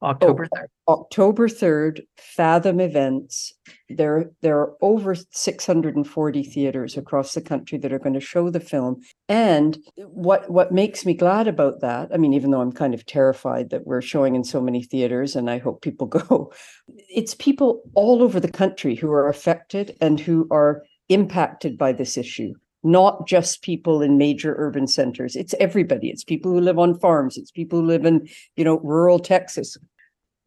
Oh, 0.00 0.08
October 0.08 0.46
3rd. 0.46 0.66
October 0.86 1.48
3rd, 1.48 2.00
Fathom 2.16 2.80
Events. 2.80 3.52
There, 3.88 4.30
there 4.42 4.58
are 4.58 4.74
over 4.80 5.14
640 5.14 6.42
theaters 6.44 6.96
across 6.96 7.34
the 7.34 7.40
country 7.40 7.78
that 7.78 7.92
are 7.92 7.98
going 7.98 8.14
to 8.14 8.20
show 8.20 8.48
the 8.48 8.60
film. 8.60 9.00
And 9.28 9.76
what 9.96 10.48
what 10.50 10.72
makes 10.72 11.04
me 11.04 11.14
glad 11.14 11.48
about 11.48 11.80
that, 11.80 12.10
I 12.14 12.16
mean, 12.16 12.32
even 12.32 12.50
though 12.50 12.60
I'm 12.60 12.72
kind 12.72 12.94
of 12.94 13.06
terrified 13.06 13.70
that 13.70 13.86
we're 13.86 14.02
showing 14.02 14.36
in 14.36 14.44
so 14.44 14.60
many 14.60 14.82
theaters 14.82 15.34
and 15.34 15.50
I 15.50 15.58
hope 15.58 15.82
people 15.82 16.06
go, 16.28 16.52
it's 17.08 17.34
people 17.34 17.82
all 17.94 18.22
over 18.22 18.38
the 18.38 18.50
country 18.50 18.94
who 18.94 19.10
are 19.10 19.28
affected 19.28 19.96
and 20.00 20.20
who 20.20 20.46
are 20.50 20.82
impacted 21.08 21.76
by 21.76 21.92
this 21.92 22.16
issue 22.16 22.52
not 22.84 23.26
just 23.26 23.62
people 23.62 24.02
in 24.02 24.18
major 24.18 24.54
urban 24.56 24.86
centers. 24.86 25.34
It's 25.34 25.54
everybody. 25.58 26.10
It's 26.10 26.24
people 26.24 26.52
who 26.52 26.60
live 26.60 26.78
on 26.78 26.98
farms. 26.98 27.36
It's 27.36 27.50
people 27.50 27.80
who 27.80 27.86
live 27.86 28.04
in, 28.04 28.28
you 28.56 28.64
know, 28.64 28.78
rural 28.80 29.18
Texas. 29.18 29.76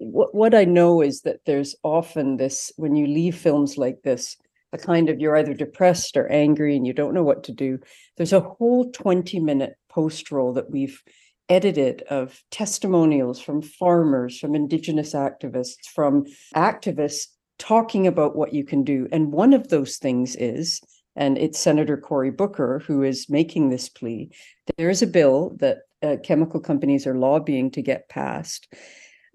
What, 0.01 0.34
what 0.34 0.55
I 0.55 0.65
know 0.65 1.01
is 1.01 1.22
that 1.22 1.41
there's 1.46 1.75
often 1.84 2.38
this, 2.38 2.72
when 2.77 2.96
you 2.96 3.08
leave 3.08 3.36
films 3.36 3.77
like 3.77 4.01
this, 4.03 4.38
a 4.74 4.77
kind 4.77 5.10
of 5.10 5.20
you're 5.20 5.38
either 5.38 5.53
depressed 5.53 6.17
or 6.17 6.27
angry 6.31 6.75
and 6.75 6.88
you 6.88 6.93
don't 6.93 7.13
know 7.13 7.24
what 7.24 7.43
to 7.46 7.51
do. 7.51 7.79
There's 8.17 8.34
a 8.34 8.39
whole 8.39 8.91
20 8.91 9.39
minute 9.39 9.75
post 9.89 10.31
roll 10.31 10.53
that 10.53 10.70
we've 10.70 11.01
edited 11.50 12.01
of 12.03 12.41
testimonials 12.51 13.41
from 13.41 13.62
farmers, 13.62 14.39
from 14.39 14.55
indigenous 14.55 15.13
activists, 15.13 15.86
from 15.93 16.25
activists 16.55 17.27
talking 17.60 18.08
about 18.08 18.36
what 18.36 18.53
you 18.53 18.63
can 18.63 18.84
do. 18.84 19.08
And 19.12 19.31
one 19.31 19.53
of 19.53 19.67
those 19.67 19.98
things 19.98 20.36
is 20.36 20.81
and 21.15 21.38
it's 21.38 21.60
Senator 21.60 21.98
Cory 21.98 22.31
Booker 22.31 22.81
who 22.88 23.03
is 23.03 23.29
making 23.29 23.70
this 23.70 23.89
plea. 23.89 24.29
There 24.77 24.89
is 24.89 25.01
a 25.01 25.08
bill 25.08 25.55
that 25.60 25.79
uh, 26.01 26.17
chemical 26.24 26.60
companies 26.60 27.05
are 27.05 27.17
lobbying 27.17 27.72
to 27.72 27.81
get 27.81 28.10
passed 28.10 28.74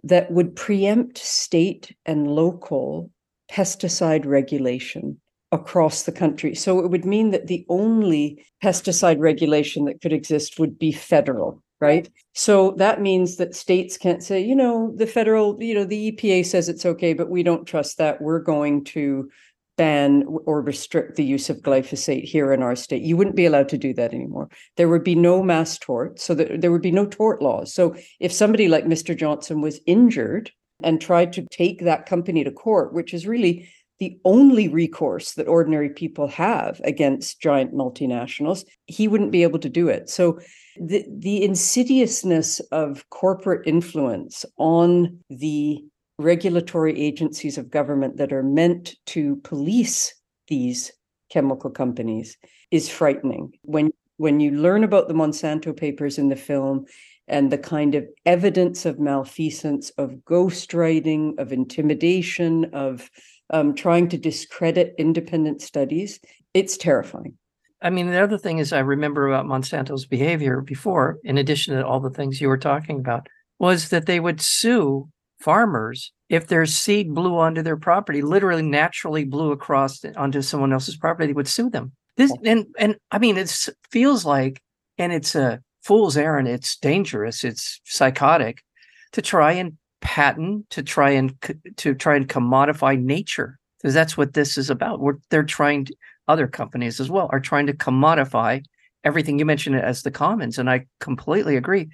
that 0.09 0.31
would 0.31 0.55
preempt 0.55 1.19
state 1.19 1.95
and 2.07 2.29
local 2.29 3.11
pesticide 3.51 4.25
regulation 4.25 5.21
across 5.53 6.03
the 6.03 6.13
country. 6.13 6.55
So 6.55 6.81
it 6.81 6.91
would 6.91 7.05
mean 7.05 7.31
that 7.31 7.47
the 7.47 7.65
only 7.69 8.45
pesticide 8.63 9.19
regulation 9.19 9.85
that 9.85 10.01
could 10.01 10.13
exist 10.13 10.59
would 10.59 10.79
be 10.79 10.93
federal, 10.93 11.63
right? 11.81 12.09
So 12.35 12.73
that 12.73 13.01
means 13.01 13.37
that 13.37 13.55
states 13.55 13.97
can't 13.97 14.23
say, 14.23 14.41
you 14.41 14.57
know, 14.57 14.93
the 14.97 15.07
federal, 15.07 15.61
you 15.63 15.75
know, 15.75 15.85
the 15.85 16.13
EPA 16.13 16.47
says 16.47 16.69
it's 16.69 16.87
okay, 16.87 17.13
but 17.13 17.31
we 17.31 17.43
don't 17.43 17.67
trust 17.67 17.99
that. 17.99 18.21
We're 18.21 18.41
going 18.41 18.85
to 18.85 19.31
ban 19.77 20.25
or 20.47 20.61
restrict 20.63 21.17
the 21.17 21.25
use 21.25 21.51
of 21.51 21.59
glyphosate 21.59 22.25
here 22.25 22.53
in 22.53 22.63
our 22.63 22.77
state. 22.77 23.03
You 23.03 23.17
wouldn't 23.17 23.37
be 23.37 23.47
allowed 23.47 23.69
to 23.71 23.79
do 23.79 23.93
that 23.95 24.15
anymore. 24.15 24.49
There 24.77 24.89
would 24.89 25.05
be 25.05 25.15
no 25.15 25.43
mass 25.43 25.79
tort, 25.79 26.19
so 26.21 26.35
that 26.35 26.61
there 26.61 26.73
would 26.73 26.83
be 26.83 26.91
no 26.91 27.07
tort 27.07 27.43
laws. 27.43 27.73
So 27.73 27.95
if 28.21 28.33
somebody 28.33 28.69
like 28.69 28.85
Mr. 28.85 29.17
Johnson 29.17 29.61
was 29.61 29.81
injured 29.87 30.51
and 30.83 31.01
tried 31.01 31.33
to 31.35 31.47
take 31.51 31.83
that 31.83 32.07
company 32.07 32.45
to 32.45 32.51
court, 32.51 32.93
which 32.93 33.15
is 33.15 33.27
really 33.27 33.69
the 33.99 34.19
only 34.25 34.69
recourse 34.69 35.33
that 35.35 35.49
ordinary 35.49 35.89
people 35.89 36.29
have 36.29 36.81
against 36.85 37.41
giant 37.41 37.73
multinationals, 37.73 38.65
he 38.87 39.09
wouldn't 39.09 39.33
be 39.33 39.43
able 39.43 39.59
to 39.59 39.69
do 39.69 39.89
it. 39.89 40.11
So 40.11 40.39
the 40.79 41.07
the 41.09 41.43
insidiousness 41.43 42.61
of 42.73 43.09
corporate 43.09 43.67
influence 43.67 44.45
on 44.59 45.21
the 45.31 45.83
regulatory 46.19 46.99
agencies 46.99 47.59
of 47.59 47.71
government 47.71 48.17
that 48.17 48.33
are 48.33 48.43
meant 48.43 48.97
to 49.07 49.37
police 49.37 50.15
these 50.49 50.93
chemical 51.31 51.71
companies 51.71 52.37
is 52.71 52.89
frightening. 52.89 53.53
When 53.63 53.91
when 54.19 54.41
you 54.41 54.53
learn 54.53 54.83
about 54.83 55.09
the 55.09 55.15
Monsanto 55.15 55.77
papers 55.77 56.17
in 56.17 56.31
the 56.31 56.37
film 56.37 56.87
and 57.29 57.51
the 57.51 57.59
kind 57.59 57.95
of 57.95 58.07
evidence 58.25 58.87
of 58.87 58.99
malfeasance, 58.99 59.91
of 59.99 60.13
ghostwriting, 60.25 61.39
of 61.39 61.53
intimidation, 61.53 62.65
of 62.73 63.11
um, 63.51 63.75
trying 63.75 64.09
to 64.09 64.17
discredit 64.17 64.95
independent 64.97 65.61
studies, 65.61 66.19
it's 66.55 66.79
terrifying. 66.79 67.37
I 67.83 67.91
mean, 67.91 68.11
the 68.11 68.23
other 68.23 68.39
thing 68.39 68.57
is, 68.57 68.73
I 68.73 68.79
remember 68.79 69.29
about 69.29 69.45
Monsanto's 69.45 70.07
behavior 70.07 70.63
before, 70.63 71.19
in 71.25 71.37
addition 71.37 71.77
to 71.77 71.87
all 71.87 72.01
the 72.01 72.09
things 72.09 72.41
you 72.41 72.49
were 72.49 72.57
talking 72.57 72.99
about, 72.99 73.27
was 73.59 73.91
that 73.91 74.07
they 74.07 74.19
would 74.19 74.41
sue 74.41 75.09
farmers 75.47 76.13
if 76.29 76.49
their 76.49 76.67
seed 76.67 77.15
blew 77.15 77.39
onto 77.39 77.63
their 77.63 77.77
property, 77.77 78.21
literally 78.21 78.63
naturally 78.63 79.25
blew 79.25 79.53
across 79.53 80.05
onto 80.17 80.43
someone 80.43 80.73
else's 80.73 80.97
property, 80.97 81.29
they 81.29 81.33
would 81.33 81.47
sue 81.47 81.71
them. 81.71 81.93
This 82.17 82.33
and 82.45 82.67
and 82.79 82.97
I 83.13 83.19
mean, 83.19 83.37
it 83.37 83.69
feels 83.91 84.25
like, 84.25 84.61
and 84.99 85.13
it's 85.13 85.35
a 85.37 85.61
fool's 85.85 86.17
errand. 86.17 86.49
It's 86.49 86.77
dangerous. 86.77 87.45
It's 87.45 87.81
psychotic 87.85 88.65
to 89.13 89.23
try 89.23 89.53
and 89.53 89.79
patent, 90.01 90.69
to 90.71 90.83
try 90.83 91.11
and 91.11 91.35
to 91.77 91.95
try 91.95 92.17
and 92.17 92.29
commodify 92.29 93.01
nature, 93.01 93.59
because 93.79 93.95
that's 93.95 94.17
what 94.17 94.35
this 94.35 94.59
is 94.59 94.69
about. 94.69 95.01
We're, 95.01 95.19
they're 95.31 95.45
trying 95.45 95.85
to, 95.85 95.95
other 96.27 96.49
companies 96.49 96.99
as 96.99 97.09
well 97.09 97.29
are 97.31 97.41
trying 97.41 97.67
to 97.69 97.73
commodify 97.73 98.65
everything. 99.05 99.39
You 99.39 99.47
mentioned 99.47 99.77
it 99.77 99.85
as 99.85 100.03
the 100.03 100.11
commons, 100.11 100.59
and 100.59 100.69
I 100.69 100.87
completely 100.99 101.57
agree. 101.57 101.87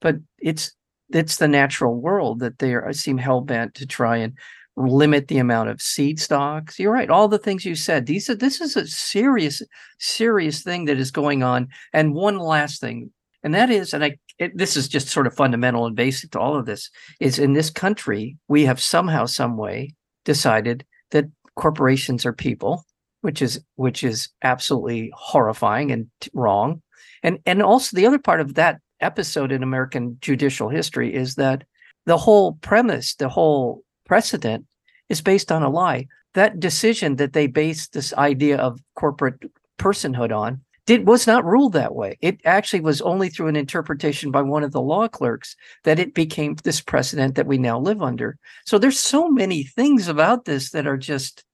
But 0.00 0.16
it's 0.38 0.72
it's 1.10 1.36
the 1.36 1.48
natural 1.48 1.94
world 1.94 2.40
that 2.40 2.58
they 2.58 2.74
are, 2.74 2.88
uh, 2.88 2.92
seem 2.92 3.18
hell 3.18 3.40
bent 3.40 3.74
to 3.74 3.86
try 3.86 4.16
and 4.16 4.34
limit 4.76 5.28
the 5.28 5.38
amount 5.38 5.68
of 5.68 5.82
seed 5.82 6.20
stocks. 6.20 6.78
You're 6.78 6.92
right. 6.92 7.10
All 7.10 7.28
the 7.28 7.38
things 7.38 7.64
you 7.64 7.74
said. 7.74 8.06
These 8.06 8.30
are 8.30 8.34
this 8.34 8.60
is 8.60 8.76
a 8.76 8.86
serious, 8.86 9.62
serious 9.98 10.62
thing 10.62 10.84
that 10.84 10.98
is 10.98 11.10
going 11.10 11.42
on. 11.42 11.68
And 11.92 12.14
one 12.14 12.38
last 12.38 12.80
thing, 12.80 13.10
and 13.42 13.54
that 13.54 13.70
is, 13.70 13.92
and 13.92 14.04
I 14.04 14.18
it, 14.38 14.56
this 14.56 14.76
is 14.76 14.86
just 14.86 15.08
sort 15.08 15.26
of 15.26 15.34
fundamental 15.34 15.86
and 15.86 15.96
basic 15.96 16.30
to 16.32 16.40
all 16.40 16.56
of 16.56 16.66
this, 16.66 16.90
is 17.20 17.38
in 17.38 17.54
this 17.54 17.70
country 17.70 18.36
we 18.46 18.64
have 18.64 18.80
somehow, 18.80 19.26
some 19.26 19.56
way 19.56 19.94
decided 20.24 20.86
that 21.10 21.26
corporations 21.56 22.24
are 22.24 22.32
people, 22.32 22.84
which 23.22 23.42
is 23.42 23.60
which 23.74 24.04
is 24.04 24.28
absolutely 24.44 25.10
horrifying 25.14 25.90
and 25.90 26.08
wrong. 26.34 26.82
And 27.22 27.40
and 27.46 27.62
also 27.62 27.96
the 27.96 28.06
other 28.06 28.18
part 28.18 28.40
of 28.40 28.54
that 28.54 28.80
episode 29.00 29.52
in 29.52 29.62
American 29.62 30.18
judicial 30.20 30.68
history 30.68 31.14
is 31.14 31.34
that 31.36 31.64
the 32.06 32.16
whole 32.16 32.54
premise, 32.54 33.14
the 33.14 33.28
whole 33.28 33.82
precedent 34.06 34.66
is 35.08 35.20
based 35.20 35.52
on 35.52 35.62
a 35.62 35.70
lie. 35.70 36.06
That 36.34 36.60
decision 36.60 37.16
that 37.16 37.32
they 37.32 37.46
based 37.46 37.92
this 37.92 38.12
idea 38.14 38.58
of 38.58 38.80
corporate 38.94 39.42
personhood 39.78 40.36
on 40.36 40.60
did 40.86 41.06
was 41.06 41.26
not 41.26 41.44
ruled 41.44 41.74
that 41.74 41.94
way. 41.94 42.16
It 42.22 42.40
actually 42.46 42.80
was 42.80 43.02
only 43.02 43.28
through 43.28 43.48
an 43.48 43.56
interpretation 43.56 44.30
by 44.30 44.40
one 44.40 44.64
of 44.64 44.72
the 44.72 44.80
law 44.80 45.06
clerks 45.06 45.54
that 45.84 45.98
it 45.98 46.14
became 46.14 46.56
this 46.64 46.80
precedent 46.80 47.34
that 47.34 47.46
we 47.46 47.58
now 47.58 47.78
live 47.78 48.02
under. 48.02 48.38
So 48.64 48.78
there's 48.78 48.98
so 48.98 49.28
many 49.28 49.64
things 49.64 50.08
about 50.08 50.46
this 50.46 50.70
that 50.70 50.86
are 50.86 50.96
just 50.96 51.44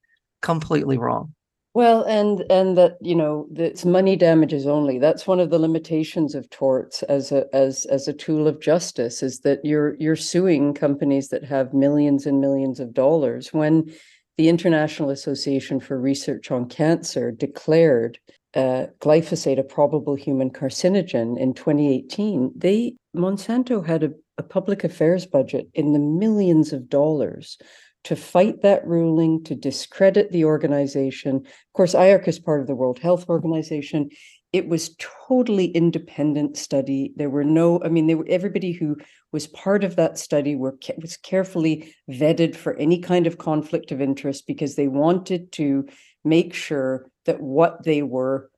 completely 0.41 0.99
wrong. 0.99 1.35
Well, 1.75 2.04
and 2.04 2.45
and 2.50 2.78
that 2.78 2.99
you 3.00 3.16
know 3.16 3.49
it's 3.57 3.85
money 3.85 4.14
damages 4.14 4.64
only. 4.64 4.99
That's 5.00 5.26
one 5.26 5.40
of 5.40 5.50
the 5.50 5.59
limitations 5.59 6.37
of 6.37 6.49
torts 6.50 7.02
as 7.04 7.33
a 7.33 7.47
as 7.52 7.85
as 7.87 8.07
a 8.07 8.12
tool 8.12 8.47
of 8.47 8.61
justice 8.61 9.25
is 9.25 9.40
that 9.40 9.64
you're 9.64 9.97
you're 9.99 10.14
suing 10.14 10.73
companies 10.73 11.28
that 11.31 11.45
have 11.45 11.75
millions 11.75 12.26
and 12.26 12.40
millions 12.40 12.78
of 12.78 12.95
dollars. 12.95 13.52
When 13.52 13.93
the 14.37 14.49
International 14.49 15.11
Association 15.11 15.81
for 15.81 16.00
Research 16.00 16.52
on 16.52 16.69
Cancer 16.69 17.33
declared 17.33 18.21
uh, 18.54 18.87
glyphosate 19.00 19.59
a 19.59 19.64
probable 19.64 20.14
human 20.14 20.50
carcinogen 20.50 21.37
in 21.37 21.54
2018, 21.54 22.52
they 22.54 22.95
Monsanto 23.16 23.85
had 23.85 24.04
a, 24.04 24.11
a 24.38 24.45
public 24.45 24.85
affairs 24.85 25.26
budget 25.26 25.66
in 25.75 25.93
the 25.93 25.99
millions 25.99 26.73
of 26.73 26.88
dollars 26.88 27.59
to 28.04 28.16
fight 28.16 28.62
that 28.62 28.87
ruling, 28.87 29.42
to 29.44 29.54
discredit 29.54 30.30
the 30.30 30.44
organization. 30.44 31.37
Of 31.37 31.73
course, 31.73 31.94
IARC 31.94 32.28
is 32.28 32.38
part 32.38 32.61
of 32.61 32.66
the 32.66 32.75
World 32.75 32.99
Health 32.99 33.28
Organization. 33.28 34.11
It 34.52 34.68
was 34.68 34.94
totally 35.26 35.66
independent 35.66 36.56
study. 36.56 37.12
There 37.16 37.30
were 37.30 37.44
no, 37.44 37.82
I 37.82 37.88
mean, 37.88 38.06
they 38.06 38.14
were 38.14 38.26
everybody 38.28 38.73
who 38.73 38.96
was 39.32 39.49
part 39.49 39.82
of 39.82 39.96
that 39.96 40.18
study 40.18 40.54
were 40.54 40.78
was 41.00 41.16
carefully 41.16 41.94
vetted 42.11 42.54
for 42.54 42.76
any 42.76 42.99
kind 42.99 43.26
of 43.26 43.38
conflict 43.38 43.90
of 43.90 44.00
interest 44.00 44.46
because 44.46 44.76
they 44.76 44.87
wanted 44.87 45.50
to 45.52 45.87
make 46.25 46.54
sure 46.54 47.11
that 47.25 47.40
what 47.40 47.84
they 47.84 48.02
were 48.02 48.50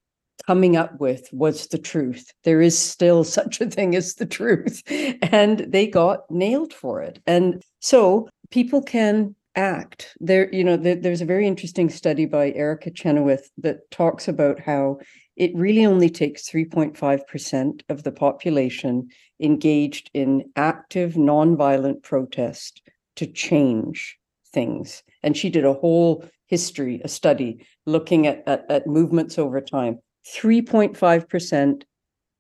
coming 0.46 0.76
up 0.76 1.00
with 1.00 1.28
was 1.32 1.66
the 1.68 1.78
truth. 1.78 2.32
There 2.44 2.60
is 2.60 2.78
still 2.78 3.24
such 3.24 3.60
a 3.60 3.66
thing 3.66 3.94
as 3.94 4.14
the 4.14 4.26
truth. 4.26 4.82
And 5.22 5.60
they 5.60 5.86
got 5.86 6.30
nailed 6.30 6.72
for 6.72 7.00
it. 7.00 7.20
And 7.26 7.62
so 7.80 8.28
people 8.50 8.82
can 8.82 9.34
act. 9.54 10.16
There, 10.20 10.52
you 10.54 10.62
know, 10.62 10.76
there, 10.76 10.94
there's 10.96 11.20
a 11.20 11.26
very 11.26 11.46
interesting 11.46 11.88
study 11.88 12.26
by 12.26 12.52
Erica 12.52 12.90
Chenoweth 12.90 13.50
that 13.58 13.90
talks 13.90 14.28
about 14.28 14.60
how 14.60 14.98
it 15.36 15.54
really 15.54 15.84
only 15.84 16.08
takes 16.08 16.48
3.5% 16.48 17.82
of 17.88 18.02
the 18.02 18.12
population 18.12 19.08
engaged 19.40 20.10
in 20.14 20.50
active 20.56 21.14
nonviolent 21.14 22.02
protest 22.02 22.82
to 23.16 23.26
change 23.26 24.18
things. 24.52 25.02
And 25.22 25.36
she 25.36 25.50
did 25.50 25.64
a 25.64 25.74
whole 25.74 26.24
history, 26.46 27.00
a 27.04 27.08
study 27.08 27.66
looking 27.86 28.26
at, 28.26 28.42
at, 28.46 28.64
at 28.70 28.86
movements 28.86 29.38
over 29.38 29.60
time. 29.60 29.98
3.5% 30.34 31.82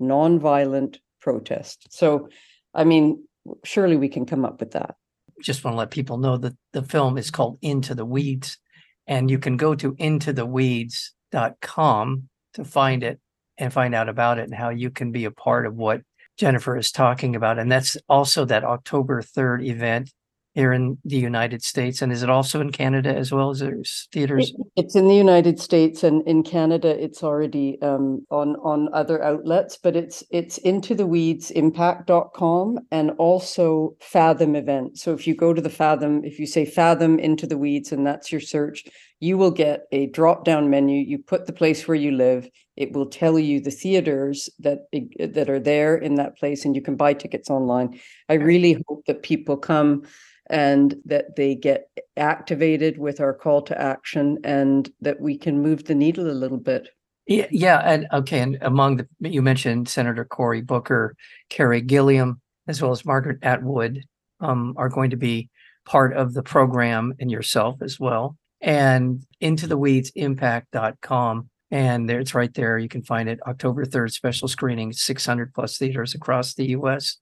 nonviolent 0.00 0.98
protest. 1.20 1.86
So, 1.90 2.28
I 2.74 2.84
mean, 2.84 3.24
surely 3.64 3.96
we 3.96 4.08
can 4.08 4.26
come 4.26 4.44
up 4.44 4.60
with 4.60 4.72
that. 4.72 4.96
Just 5.42 5.64
want 5.64 5.74
to 5.74 5.78
let 5.78 5.90
people 5.90 6.18
know 6.18 6.36
that 6.38 6.54
the 6.72 6.82
film 6.82 7.18
is 7.18 7.30
called 7.30 7.58
Into 7.62 7.94
the 7.94 8.04
Weeds, 8.04 8.58
and 9.06 9.30
you 9.30 9.38
can 9.38 9.56
go 9.56 9.74
to 9.74 9.94
intotheweeds.com 9.94 12.28
to 12.54 12.64
find 12.64 13.02
it 13.02 13.20
and 13.58 13.72
find 13.72 13.94
out 13.94 14.08
about 14.08 14.38
it 14.38 14.44
and 14.44 14.54
how 14.54 14.70
you 14.70 14.90
can 14.90 15.12
be 15.12 15.24
a 15.24 15.30
part 15.30 15.66
of 15.66 15.74
what 15.74 16.02
Jennifer 16.36 16.76
is 16.76 16.90
talking 16.90 17.36
about. 17.36 17.58
And 17.58 17.72
that's 17.72 17.96
also 18.08 18.44
that 18.46 18.64
October 18.64 19.22
3rd 19.22 19.66
event 19.66 20.10
here 20.56 20.72
in 20.72 20.96
the 21.04 21.18
United 21.18 21.62
States? 21.62 22.00
And 22.00 22.10
is 22.10 22.22
it 22.22 22.30
also 22.30 22.60
in 22.62 22.72
Canada 22.72 23.14
as 23.14 23.30
well 23.30 23.50
as 23.50 23.60
there's 23.60 24.08
theaters? 24.10 24.54
It's 24.74 24.96
in 24.96 25.06
the 25.06 25.14
United 25.14 25.60
States 25.60 26.02
and 26.02 26.26
in 26.26 26.42
Canada, 26.42 26.88
it's 26.88 27.22
already 27.22 27.80
um, 27.82 28.26
on 28.30 28.56
on 28.56 28.88
other 28.94 29.22
outlets, 29.22 29.76
but 29.76 29.94
it's 29.94 30.24
it's 30.30 30.56
into 30.58 30.94
the 30.94 31.06
weeds 31.06 31.50
impact.com 31.50 32.78
and 32.90 33.10
also 33.18 33.94
Fathom 34.00 34.56
event. 34.56 34.98
So 34.98 35.12
if 35.12 35.26
you 35.26 35.34
go 35.34 35.52
to 35.52 35.60
the 35.60 35.70
Fathom, 35.70 36.24
if 36.24 36.38
you 36.38 36.46
say 36.46 36.64
Fathom 36.64 37.18
into 37.18 37.46
the 37.46 37.58
weeds 37.58 37.92
and 37.92 38.06
that's 38.06 38.32
your 38.32 38.40
search, 38.40 38.84
you 39.20 39.36
will 39.36 39.50
get 39.50 39.86
a 39.92 40.06
drop 40.06 40.44
down 40.44 40.70
menu. 40.70 40.98
You 40.98 41.18
put 41.18 41.46
the 41.46 41.52
place 41.52 41.86
where 41.86 41.94
you 41.94 42.12
live. 42.12 42.48
It 42.76 42.92
will 42.92 43.06
tell 43.06 43.38
you 43.38 43.60
the 43.60 43.70
theaters 43.70 44.48
that 44.60 44.80
that 45.18 45.50
are 45.50 45.60
there 45.60 45.96
in 45.96 46.14
that 46.14 46.38
place, 46.38 46.64
and 46.64 46.74
you 46.74 46.80
can 46.80 46.96
buy 46.96 47.12
tickets 47.12 47.50
online. 47.50 48.00
I 48.30 48.34
really 48.34 48.82
hope 48.88 49.04
that 49.06 49.22
people 49.22 49.58
come 49.58 50.04
and 50.48 50.94
that 51.04 51.36
they 51.36 51.54
get 51.54 51.88
activated 52.16 52.98
with 52.98 53.20
our 53.20 53.34
call 53.34 53.62
to 53.62 53.80
action 53.80 54.38
and 54.44 54.90
that 55.00 55.20
we 55.20 55.36
can 55.36 55.60
move 55.60 55.84
the 55.84 55.94
needle 55.94 56.30
a 56.30 56.32
little 56.32 56.58
bit. 56.58 56.88
Yeah, 57.26 57.46
yeah, 57.50 57.78
and 57.84 58.06
okay, 58.12 58.40
and 58.40 58.56
among 58.60 58.98
the 58.98 59.08
you 59.18 59.42
mentioned 59.42 59.88
Senator 59.88 60.24
Cory 60.24 60.62
Booker, 60.62 61.16
Carey 61.48 61.82
Gillam, 61.82 62.38
as 62.68 62.80
well 62.80 62.92
as 62.92 63.04
Margaret 63.04 63.38
Atwood, 63.42 64.04
um, 64.40 64.74
are 64.76 64.88
going 64.88 65.10
to 65.10 65.16
be 65.16 65.50
part 65.86 66.16
of 66.16 66.34
the 66.34 66.42
program, 66.42 67.14
and 67.18 67.30
yourself 67.30 67.82
as 67.82 67.98
well. 67.98 68.36
And 68.60 69.22
into 69.40 69.66
the 69.66 69.76
weeds 69.76 70.12
impact.com. 70.14 71.48
And 71.72 72.08
there, 72.08 72.20
it's 72.20 72.34
right 72.34 72.52
there. 72.54 72.78
You 72.78 72.88
can 72.88 73.02
find 73.02 73.28
it 73.28 73.40
October 73.46 73.84
3rd, 73.84 74.12
special 74.12 74.46
screening, 74.46 74.92
600 74.92 75.52
plus 75.52 75.78
theaters 75.78 76.14
across 76.14 76.54
the 76.54 76.68
US 76.70 77.18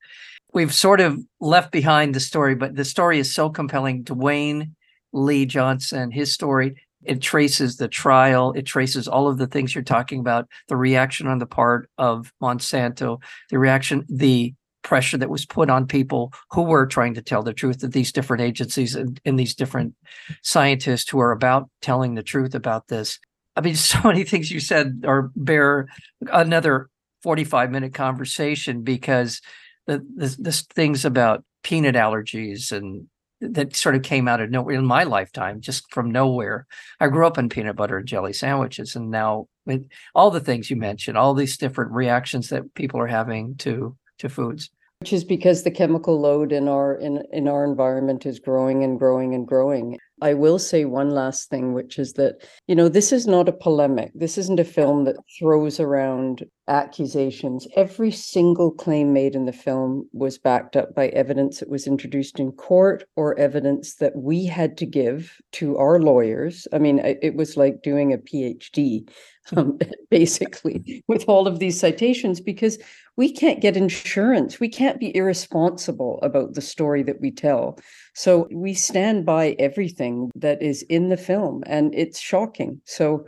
we've 0.54 0.72
sort 0.72 1.00
of 1.00 1.18
left 1.40 1.72
behind 1.72 2.14
the 2.14 2.20
story, 2.20 2.54
but 2.54 2.76
the 2.76 2.84
story 2.84 3.18
is 3.18 3.34
so 3.34 3.50
compelling. 3.50 4.04
Dewayne 4.04 4.70
Lee 5.12 5.44
Johnson, 5.44 6.10
his 6.10 6.32
story, 6.32 6.76
it 7.02 7.20
traces 7.20 7.76
the 7.76 7.88
trial, 7.88 8.52
it 8.52 8.62
traces 8.62 9.06
all 9.06 9.28
of 9.28 9.36
the 9.36 9.46
things 9.46 9.74
you're 9.74 9.84
talking 9.84 10.20
about, 10.20 10.48
the 10.68 10.76
reaction 10.76 11.26
on 11.26 11.38
the 11.38 11.46
part 11.46 11.90
of 11.98 12.32
Monsanto, 12.40 13.20
the 13.50 13.58
reaction, 13.58 14.06
the 14.08 14.54
pressure 14.82 15.16
that 15.18 15.30
was 15.30 15.46
put 15.46 15.70
on 15.70 15.86
people 15.86 16.32
who 16.50 16.62
were 16.62 16.86
trying 16.86 17.14
to 17.14 17.22
tell 17.22 17.42
the 17.42 17.52
truth 17.52 17.82
of 17.82 17.92
these 17.92 18.12
different 18.12 18.42
agencies 18.42 18.94
and, 18.94 19.20
and 19.24 19.38
these 19.38 19.54
different 19.54 19.94
scientists 20.42 21.08
who 21.08 21.18
are 21.18 21.32
about 21.32 21.68
telling 21.80 22.14
the 22.14 22.22
truth 22.22 22.54
about 22.54 22.88
this. 22.88 23.18
I 23.56 23.60
mean, 23.60 23.74
so 23.76 24.00
many 24.02 24.24
things 24.24 24.50
you 24.50 24.60
said 24.60 25.04
are 25.06 25.30
bear 25.34 25.88
another 26.32 26.88
45 27.22 27.70
minute 27.70 27.94
conversation 27.94 28.82
because 28.82 29.40
the, 29.86 30.04
the, 30.16 30.36
the 30.38 30.52
things 30.74 31.04
about 31.04 31.44
peanut 31.62 31.94
allergies 31.94 32.72
and 32.72 33.06
that 33.40 33.76
sort 33.76 33.94
of 33.94 34.02
came 34.02 34.28
out 34.28 34.40
of 34.40 34.50
nowhere 34.50 34.76
in 34.76 34.86
my 34.86 35.04
lifetime, 35.04 35.60
just 35.60 35.90
from 35.92 36.10
nowhere. 36.10 36.66
I 37.00 37.08
grew 37.08 37.26
up 37.26 37.38
in 37.38 37.48
peanut 37.48 37.76
butter 37.76 37.98
and 37.98 38.06
jelly 38.06 38.32
sandwiches, 38.32 38.96
and 38.96 39.10
now 39.10 39.48
with 39.66 39.86
all 40.14 40.30
the 40.30 40.40
things 40.40 40.70
you 40.70 40.76
mentioned, 40.76 41.18
all 41.18 41.34
these 41.34 41.56
different 41.56 41.92
reactions 41.92 42.48
that 42.48 42.74
people 42.74 43.00
are 43.00 43.06
having 43.06 43.56
to 43.56 43.96
to 44.18 44.28
foods. 44.28 44.70
Which 45.00 45.12
is 45.12 45.24
because 45.24 45.64
the 45.64 45.70
chemical 45.70 46.18
load 46.18 46.52
in 46.52 46.68
our 46.68 46.94
in 46.94 47.24
in 47.32 47.48
our 47.48 47.64
environment 47.64 48.24
is 48.24 48.38
growing 48.38 48.84
and 48.84 48.98
growing 48.98 49.34
and 49.34 49.46
growing. 49.46 49.98
I 50.22 50.34
will 50.34 50.58
say 50.58 50.84
one 50.84 51.10
last 51.10 51.50
thing 51.50 51.74
which 51.74 51.98
is 51.98 52.14
that 52.14 52.36
you 52.68 52.74
know 52.74 52.88
this 52.88 53.12
is 53.12 53.26
not 53.26 53.48
a 53.48 53.52
polemic. 53.52 54.12
This 54.14 54.38
isn't 54.38 54.60
a 54.60 54.64
film 54.64 55.04
that 55.04 55.16
throws 55.38 55.80
around 55.80 56.44
accusations 56.68 57.66
every 57.76 58.10
single 58.10 58.70
claim 58.70 59.12
made 59.12 59.34
in 59.34 59.44
the 59.44 59.52
film 59.52 60.08
was 60.12 60.38
backed 60.38 60.76
up 60.76 60.94
by 60.94 61.08
evidence 61.08 61.60
that 61.60 61.68
was 61.68 61.86
introduced 61.86 62.40
in 62.40 62.50
court 62.52 63.04
or 63.16 63.38
evidence 63.38 63.96
that 63.96 64.16
we 64.16 64.46
had 64.46 64.76
to 64.76 64.86
give 64.86 65.40
to 65.52 65.76
our 65.76 66.00
lawyers 66.00 66.66
i 66.72 66.78
mean 66.78 66.98
it 67.00 67.34
was 67.34 67.56
like 67.56 67.82
doing 67.82 68.12
a 68.12 68.18
phd 68.18 69.08
um, 69.56 69.78
basically 70.10 71.04
with 71.06 71.24
all 71.28 71.46
of 71.46 71.58
these 71.58 71.78
citations 71.78 72.40
because 72.40 72.78
we 73.16 73.30
can't 73.30 73.60
get 73.60 73.76
insurance. 73.76 74.58
We 74.58 74.68
can't 74.68 74.98
be 74.98 75.14
irresponsible 75.16 76.18
about 76.22 76.54
the 76.54 76.60
story 76.60 77.02
that 77.04 77.20
we 77.20 77.30
tell. 77.30 77.78
So 78.14 78.48
we 78.52 78.74
stand 78.74 79.24
by 79.24 79.54
everything 79.58 80.30
that 80.34 80.60
is 80.62 80.82
in 80.82 81.10
the 81.10 81.16
film, 81.16 81.62
and 81.66 81.94
it's 81.94 82.18
shocking. 82.18 82.80
So, 82.84 83.26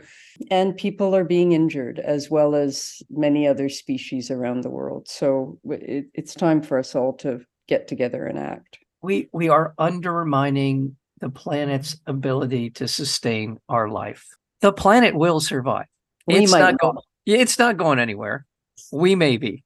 and 0.49 0.75
people 0.75 1.15
are 1.15 1.23
being 1.23 1.51
injured 1.51 1.99
as 1.99 2.29
well 2.29 2.55
as 2.55 3.01
many 3.09 3.47
other 3.47 3.69
species 3.69 4.31
around 4.31 4.61
the 4.61 4.69
world. 4.69 5.07
So 5.07 5.59
it, 5.65 6.05
it's 6.13 6.33
time 6.33 6.61
for 6.61 6.77
us 6.77 6.95
all 6.95 7.13
to 7.17 7.41
get 7.67 7.87
together 7.87 8.25
and 8.25 8.39
act. 8.39 8.79
We 9.01 9.29
we 9.33 9.49
are 9.49 9.73
undermining 9.77 10.95
the 11.19 11.29
planet's 11.29 11.99
ability 12.05 12.71
to 12.71 12.87
sustain 12.87 13.57
our 13.69 13.89
life. 13.89 14.25
The 14.61 14.73
planet 14.73 15.15
will 15.15 15.39
survive. 15.39 15.85
We 16.25 16.37
it's 16.37 16.51
not 16.51 16.77
going. 16.77 16.97
It's 17.25 17.59
not 17.59 17.77
going 17.77 17.99
anywhere. 17.99 18.45
We 18.91 19.15
may 19.15 19.37
be. 19.37 19.63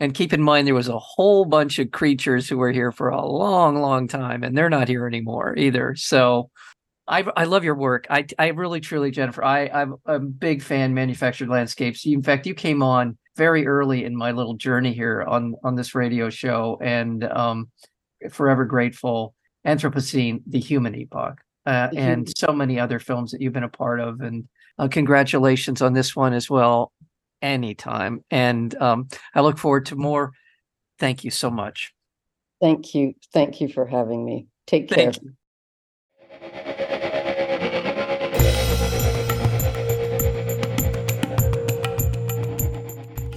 And 0.00 0.14
keep 0.14 0.32
in 0.32 0.42
mind, 0.42 0.66
there 0.66 0.74
was 0.74 0.88
a 0.88 0.98
whole 0.98 1.44
bunch 1.44 1.78
of 1.78 1.90
creatures 1.90 2.48
who 2.48 2.56
were 2.56 2.72
here 2.72 2.92
for 2.92 3.10
a 3.10 3.24
long, 3.26 3.80
long 3.80 4.08
time, 4.08 4.42
and 4.42 4.56
they're 4.56 4.70
not 4.70 4.88
here 4.88 5.06
anymore 5.06 5.54
either. 5.56 5.94
So 5.96 6.50
I, 7.08 7.24
I 7.36 7.44
love 7.44 7.64
your 7.64 7.74
work. 7.74 8.06
I, 8.10 8.26
I 8.38 8.48
really, 8.48 8.80
truly, 8.80 9.10
Jennifer, 9.10 9.42
I, 9.42 9.66
I'm 9.68 9.96
a 10.04 10.18
big 10.18 10.62
fan 10.62 10.92
manufactured 10.92 11.48
landscapes. 11.48 12.04
In 12.06 12.22
fact, 12.22 12.46
you 12.46 12.54
came 12.54 12.82
on 12.82 13.16
very 13.36 13.66
early 13.66 14.04
in 14.04 14.14
my 14.14 14.32
little 14.32 14.54
journey 14.54 14.92
here 14.92 15.22
on 15.22 15.54
on 15.64 15.74
this 15.74 15.94
radio 15.94 16.28
show, 16.28 16.78
and 16.82 17.24
um, 17.24 17.70
forever 18.30 18.64
grateful. 18.64 19.34
Anthropocene, 19.66 20.42
The 20.46 20.60
Human 20.60 20.94
Epoch, 20.94 21.40
uh, 21.66 21.88
The 21.88 21.96
and 21.98 22.08
Human- 22.10 22.26
so 22.36 22.52
many 22.52 22.78
other 22.78 22.98
films 22.98 23.32
that 23.32 23.40
you've 23.40 23.52
been 23.52 23.64
a 23.64 23.68
part 23.68 24.00
of, 24.00 24.20
and 24.20 24.48
uh, 24.78 24.88
congratulations 24.88 25.82
on 25.82 25.94
this 25.94 26.14
one 26.14 26.32
as 26.32 26.50
well. 26.50 26.92
Anytime, 27.40 28.24
and 28.30 28.74
um, 28.82 29.08
I 29.34 29.40
look 29.40 29.58
forward 29.58 29.86
to 29.86 29.96
more. 29.96 30.32
Thank 30.98 31.22
you 31.22 31.30
so 31.30 31.50
much. 31.50 31.94
Thank 32.60 32.94
you. 32.94 33.14
Thank 33.32 33.60
you 33.60 33.68
for 33.68 33.86
having 33.86 34.24
me. 34.24 34.48
Take 34.66 34.88
care. 34.88 35.12